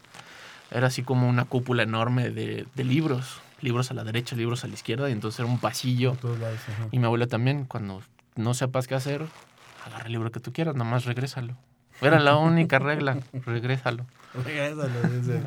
[0.74, 3.42] era así como una cúpula enorme de, libros.
[3.62, 6.18] Libros a la derecha, libros a la izquierda, y entonces era un pasillo.
[6.92, 8.02] y mi abuela también, cuando
[8.36, 9.26] no sepas qué hacer,
[9.86, 11.56] agarra el libro que tú quieras, nomás regrésalo.
[12.02, 14.06] Era la única regla, regrésalo.
[14.34, 15.42] Regrésalo, dice.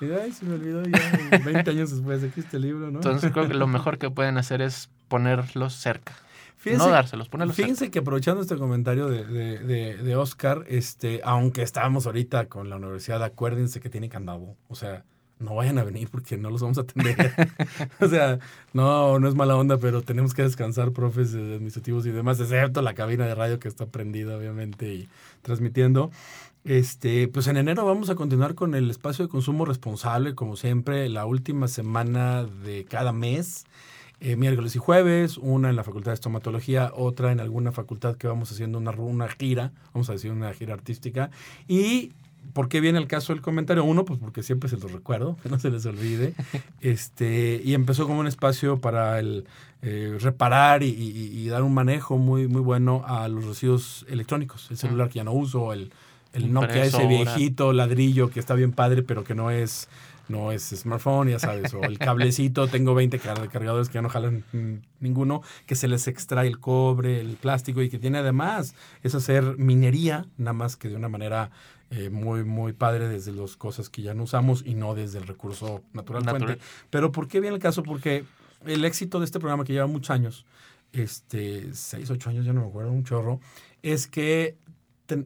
[0.00, 2.98] Y ay, se me olvidó ya 20 años después de que este libro, ¿no?
[2.98, 6.12] Entonces creo que lo mejor que pueden hacer es ponerlos cerca.
[6.74, 12.06] No dárselos, ponerlos fíjense que aprovechando este comentario de, de, de, Oscar, este, aunque estábamos
[12.06, 14.56] ahorita con la universidad, acuérdense que tiene candado.
[14.68, 15.04] O sea,
[15.38, 17.32] no vayan a venir porque no los vamos a atender.
[18.00, 18.38] o sea,
[18.72, 22.94] no, no es mala onda, pero tenemos que descansar, profes administrativos y demás, excepto la
[22.94, 25.08] cabina de radio que está prendida, obviamente, y
[25.42, 26.10] transmitiendo.
[26.64, 31.08] Este, pues en enero vamos a continuar con el espacio de consumo responsable, como siempre,
[31.08, 33.66] la última semana de cada mes.
[34.18, 38.26] Eh, miércoles y jueves, una en la Facultad de Estomatología, otra en alguna facultad que
[38.26, 41.30] vamos haciendo una, una gira, vamos a decir una gira artística,
[41.68, 42.12] y
[42.52, 43.84] ¿Por qué viene el caso del comentario?
[43.84, 46.34] Uno, pues porque siempre se los recuerdo, que no se les olvide.
[46.80, 49.46] Este, y empezó como un espacio para el
[49.82, 54.68] eh, reparar y, dar un manejo muy, muy bueno a los residuos electrónicos.
[54.70, 55.92] El celular que ya no uso, el,
[56.32, 59.88] el Nokia ese viejito ladrillo que está bien padre, pero que no es
[60.28, 64.44] no es smartphone, ya sabes, o el cablecito, tengo 20 cargadores que ya no jalan
[65.00, 69.56] ninguno, que se les extrae el cobre, el plástico y que tiene además es hacer
[69.58, 71.50] minería, nada más que de una manera
[71.90, 75.26] eh, muy, muy padre desde las cosas que ya no usamos y no desde el
[75.26, 76.58] recurso natural, fuente.
[76.90, 77.82] Pero ¿por qué viene el caso?
[77.82, 78.24] Porque
[78.64, 80.44] el éxito de este programa que lleva muchos años,
[80.92, 83.40] este, seis, ocho años, ya no me acuerdo, un chorro,
[83.82, 84.56] es que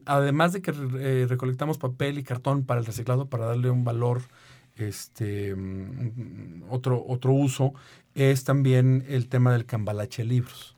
[0.05, 4.21] además de que eh, recolectamos papel y cartón para el reciclado, para darle un valor,
[4.81, 7.73] este, mm, otro, otro uso,
[8.15, 10.75] es también el tema del cambalache de libros.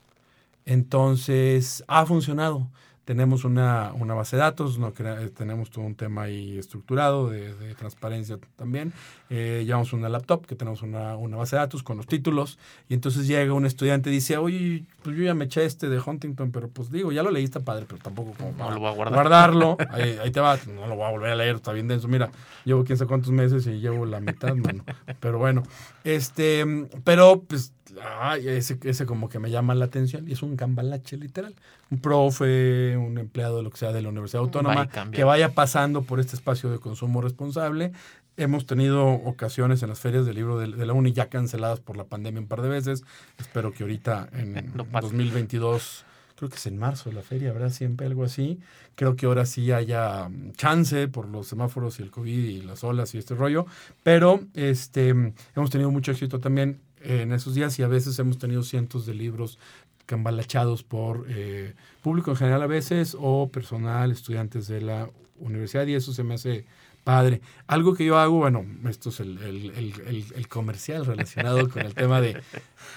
[0.66, 2.70] Entonces, ha funcionado
[3.04, 7.74] tenemos una, una, base de datos, no, tenemos todo un tema ahí estructurado de, de
[7.74, 8.92] transparencia también.
[9.28, 12.94] Eh, llevamos una laptop que tenemos una, una, base de datos con los títulos y
[12.94, 16.50] entonces llega un estudiante y dice, oye, pues yo ya me eché este de Huntington,
[16.50, 18.90] pero pues digo, ya lo leí, está padre, pero tampoco como para no lo voy
[18.90, 19.14] a guardar.
[19.14, 19.76] guardarlo.
[19.90, 22.08] Ahí, ahí, te va, no lo voy a volver a leer, está bien denso.
[22.08, 22.30] Mira,
[22.64, 24.84] llevo quién sabe cuántos meses y llevo la mitad, mano.
[25.20, 25.62] Pero bueno,
[26.04, 26.64] este,
[27.04, 31.16] pero pues ay, ese, ese como que me llama la atención y es un cambalache
[31.16, 31.54] literal.
[31.90, 36.02] Un profe, un empleado de lo que sea de la Universidad Autónoma que vaya pasando
[36.02, 37.92] por este espacio de consumo responsable.
[38.36, 42.04] Hemos tenido ocasiones en las ferias del libro de, la UNI ya canceladas por la
[42.04, 43.04] pandemia un par de veces.
[43.38, 46.04] Espero que ahorita en 2022
[46.36, 48.58] creo que es en marzo la feria, habrá siempre algo así.
[48.96, 53.14] Creo que ahora sí haya chance por los semáforos y el COVID y las olas
[53.14, 53.66] y este rollo,
[54.02, 58.62] pero este hemos tenido mucho éxito también en esos días y a veces hemos tenido
[58.62, 59.58] cientos de libros
[60.06, 65.94] cambalachados por eh, público en general a veces o personal, estudiantes de la universidad y
[65.94, 66.64] eso se me hace
[67.04, 67.40] padre.
[67.66, 72.40] Algo que yo hago, bueno, esto es el, el, comercial relacionado con el tema de,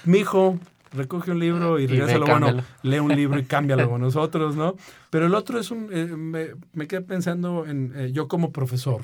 [0.04, 0.58] mi hijo,
[0.92, 4.76] recoge un libro y, bueno, lee un libro y cámbialo con nosotros, ¿no?
[5.10, 9.02] Pero el otro es un, eh, me, me, quedé pensando en, eh, yo como profesor,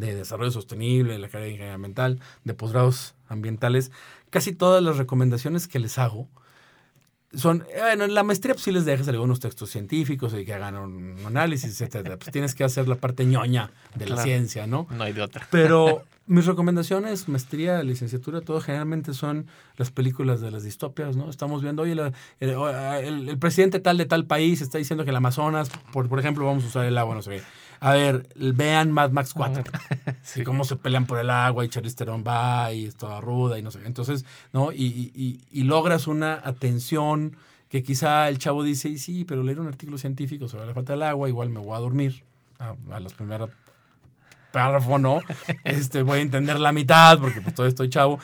[0.00, 3.90] de desarrollo sostenible, de la carrera de ingeniería ambiental, de posgrados ambientales,
[4.30, 6.28] casi todas las recomendaciones que les hago
[7.36, 10.76] son, bueno, en la maestría pues sí les dejas algunos textos científicos y que hagan
[10.76, 12.16] un análisis, etcétera.
[12.16, 14.86] Pues tienes que hacer la parte ñoña de la ciencia, ¿no?
[14.90, 15.46] No hay de otra.
[15.50, 21.28] Pero mis recomendaciones, maestría, licenciatura, todo generalmente son las películas de las distopias, ¿no?
[21.28, 25.70] Estamos viendo, oye, el, el, presidente tal de tal país está diciendo que el Amazonas,
[25.92, 27.42] por, por ejemplo, vamos a usar el agua, no sé qué
[27.80, 29.64] a ver, vean Mad Max 4.
[30.22, 30.44] sí.
[30.44, 33.62] cómo se pelean por el agua y Charlize Theron va y es toda ruda y
[33.62, 33.80] no sé.
[33.84, 34.72] Entonces, ¿no?
[34.72, 37.36] Y, y, y, logras una atención
[37.68, 40.92] que quizá el chavo dice, y sí, pero leer un artículo científico sobre la falta
[40.92, 42.22] del agua, igual me voy a dormir
[42.58, 43.50] a, a las primeras
[44.56, 45.20] párrafo, ¿no?
[45.64, 48.18] Este, voy a entender la mitad porque pues todavía estoy chavo.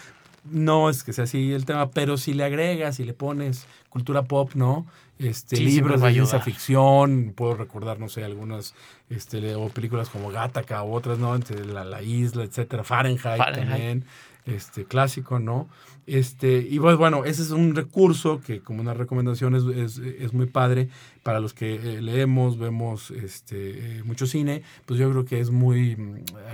[0.44, 4.24] No es que sea así el tema, pero si le agregas y le pones cultura
[4.24, 4.86] pop, ¿no?
[5.18, 8.74] Este, libros de ciencia ficción, puedo recordar, no sé, algunas,
[9.08, 11.36] este, o películas como Gattaca u otras, ¿no?
[11.36, 14.04] Entre la, la isla, etcétera, Fahrenheit, también,
[14.44, 15.68] este, clásico, ¿no?
[16.06, 20.46] Este, y pues bueno, ese es un recurso que como una recomendación es, es, muy
[20.46, 20.88] padre
[21.22, 25.50] para los que eh, leemos, vemos este, eh, mucho cine, pues yo creo que es
[25.50, 25.96] muy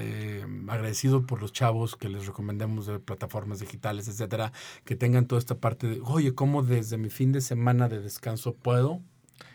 [0.00, 4.52] eh, agradecido por los chavos que les recomendemos de plataformas digitales, etcétera,
[4.84, 8.54] que tengan toda esta parte de, oye, ¿cómo desde mi fin de semana de descanso
[8.54, 9.00] puedo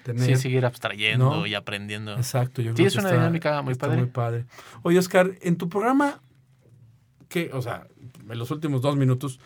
[0.03, 0.25] tener...
[0.25, 2.15] Sí, seguir abstrayendo y aprendiendo.
[2.15, 3.97] Exacto, yo sí, es una dinámica muy padre.
[3.97, 4.45] muy padre.
[4.81, 6.19] Oye, Oscar, en tu programa,
[7.33, 7.87] que, o sea,
[8.29, 9.39] en los últimos dos minutos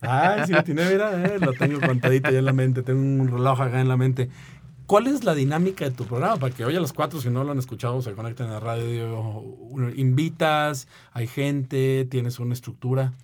[0.00, 3.28] Ay, sí, lo tiene, mira, eh, lo tengo contadito ya en la mente, tengo un
[3.28, 4.28] reloj acá en la mente.
[4.86, 6.36] ¿Cuál es la dinámica de tu programa?
[6.36, 8.60] Para que hoy a las cuatro, si no lo han escuchado, se conecten a la
[8.60, 9.42] radio.
[9.96, 13.14] Invitas, hay gente, tienes una estructura.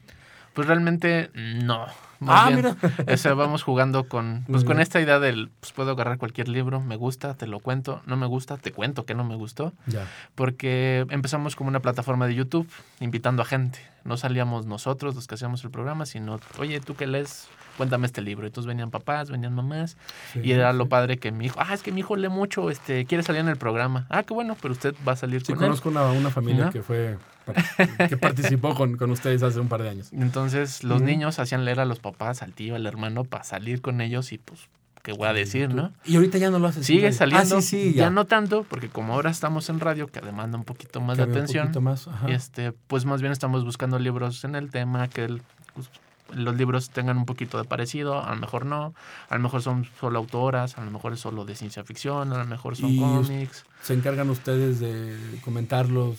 [0.54, 1.86] Pues realmente no.
[2.26, 2.76] ah, mira.
[3.30, 6.96] O vamos jugando con, pues, con esta idea del, pues puedo agarrar cualquier libro, me
[6.96, 9.72] gusta, te lo cuento, no me gusta, te cuento que no me gustó.
[9.86, 10.06] Ya.
[10.34, 12.68] Porque empezamos como una plataforma de YouTube,
[13.00, 13.78] invitando a gente.
[14.04, 17.48] No salíamos nosotros los que hacíamos el programa, sino, oye, tú que lees,
[17.80, 18.46] cuéntame este libro.
[18.46, 19.96] Entonces venían papás, venían mamás,
[20.34, 23.06] y era lo padre que mi hijo, ah, es que mi hijo lee mucho, este,
[23.06, 24.06] quiere salir en el programa.
[24.10, 27.16] Ah, qué bueno, pero usted va a salir sí, conozco Una, una familia que fue
[28.06, 30.12] que participó con, con, ustedes hace un par de años.
[30.12, 34.02] Entonces los niños hacían leer a los papás, al tío, al hermano, para salir con
[34.02, 34.68] ellos y pues
[35.02, 35.90] qué voy a decir, ¿no?
[36.04, 36.84] Y ahorita ya no lo haces.
[36.84, 37.56] Sigue saliendo.
[37.56, 38.10] Ah, sí, sí, ya.
[38.10, 41.72] no tanto, porque como ahora estamos en radio, que demanda un poquito más de atención.
[41.80, 45.42] Más, este, pues más bien estamos buscando libros en el tema, que el,
[46.34, 48.94] los libros tengan un poquito de parecido, a lo mejor no,
[49.28, 52.38] a lo mejor son solo autoras, a lo mejor es solo de ciencia ficción, a
[52.38, 53.64] lo mejor son cómics.
[53.82, 56.18] ¿Se encargan ustedes de comentarlos,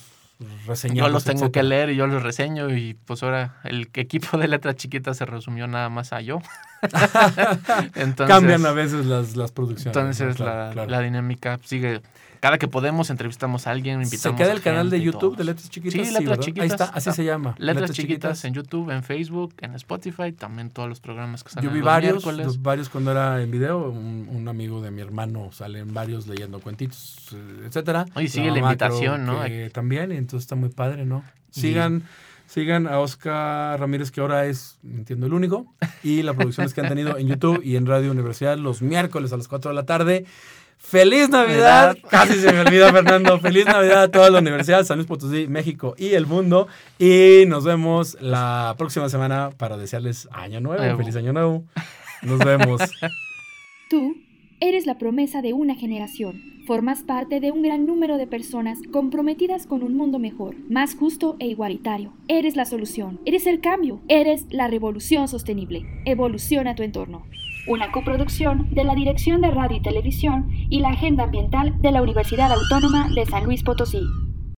[0.65, 1.07] reseñarlos?
[1.07, 4.47] Yo los tengo que leer y yo los reseño y pues ahora el equipo de
[4.47, 6.41] letras chiquitas se resumió nada más a yo.
[7.95, 9.95] entonces, Cambian a veces las, las producciones.
[9.95, 12.01] Entonces la, la dinámica sigue
[12.41, 15.69] cada que podemos entrevistamos a alguien, invitamos ¿Se queda el canal de YouTube de Letras
[15.69, 16.07] Chiquitas?
[16.07, 16.63] Sí, Letras Chiquitas.
[16.63, 17.53] Ahí está, así se llama.
[17.59, 21.73] Letras, chiquitas, en YouTube, en Facebook, en Spotify, también todos los programas que salen Yo
[21.73, 22.23] vi varios,
[22.63, 27.27] varios cuando era en video, un, amigo de mi hermano salen varios leyendo cuentitos,
[27.63, 28.05] etcétera.
[28.19, 29.39] Y sigue la, invitación, ¿no?
[29.71, 31.23] También, entonces está muy padre, ¿no?
[31.51, 32.03] Sigan...
[32.47, 35.73] Sigan a Oscar Ramírez, que ahora es, entiendo, el único.
[36.03, 39.37] Y las producciones que han tenido en YouTube y en Radio Universidad los miércoles a
[39.37, 40.25] las 4 de la tarde.
[40.81, 41.95] Feliz Navidad.
[42.09, 43.39] Casi se me olvida, Fernando.
[43.39, 46.67] Feliz Navidad a toda la Universidad, San Luis Potosí, México y el mundo.
[46.99, 50.97] Y nos vemos la próxima semana para desearles año nuevo.
[50.97, 51.63] Feliz año nuevo.
[52.23, 52.81] Nos vemos.
[53.89, 54.15] Tú
[54.59, 56.41] eres la promesa de una generación.
[56.67, 61.37] Formas parte de un gran número de personas comprometidas con un mundo mejor, más justo
[61.39, 62.13] e igualitario.
[62.27, 63.19] Eres la solución.
[63.25, 64.01] Eres el cambio.
[64.07, 65.85] Eres la revolución sostenible.
[66.05, 67.25] Evoluciona tu entorno
[67.67, 72.01] una coproducción de la Dirección de Radio y Televisión y la Agenda Ambiental de la
[72.01, 74.01] Universidad Autónoma de San Luis Potosí.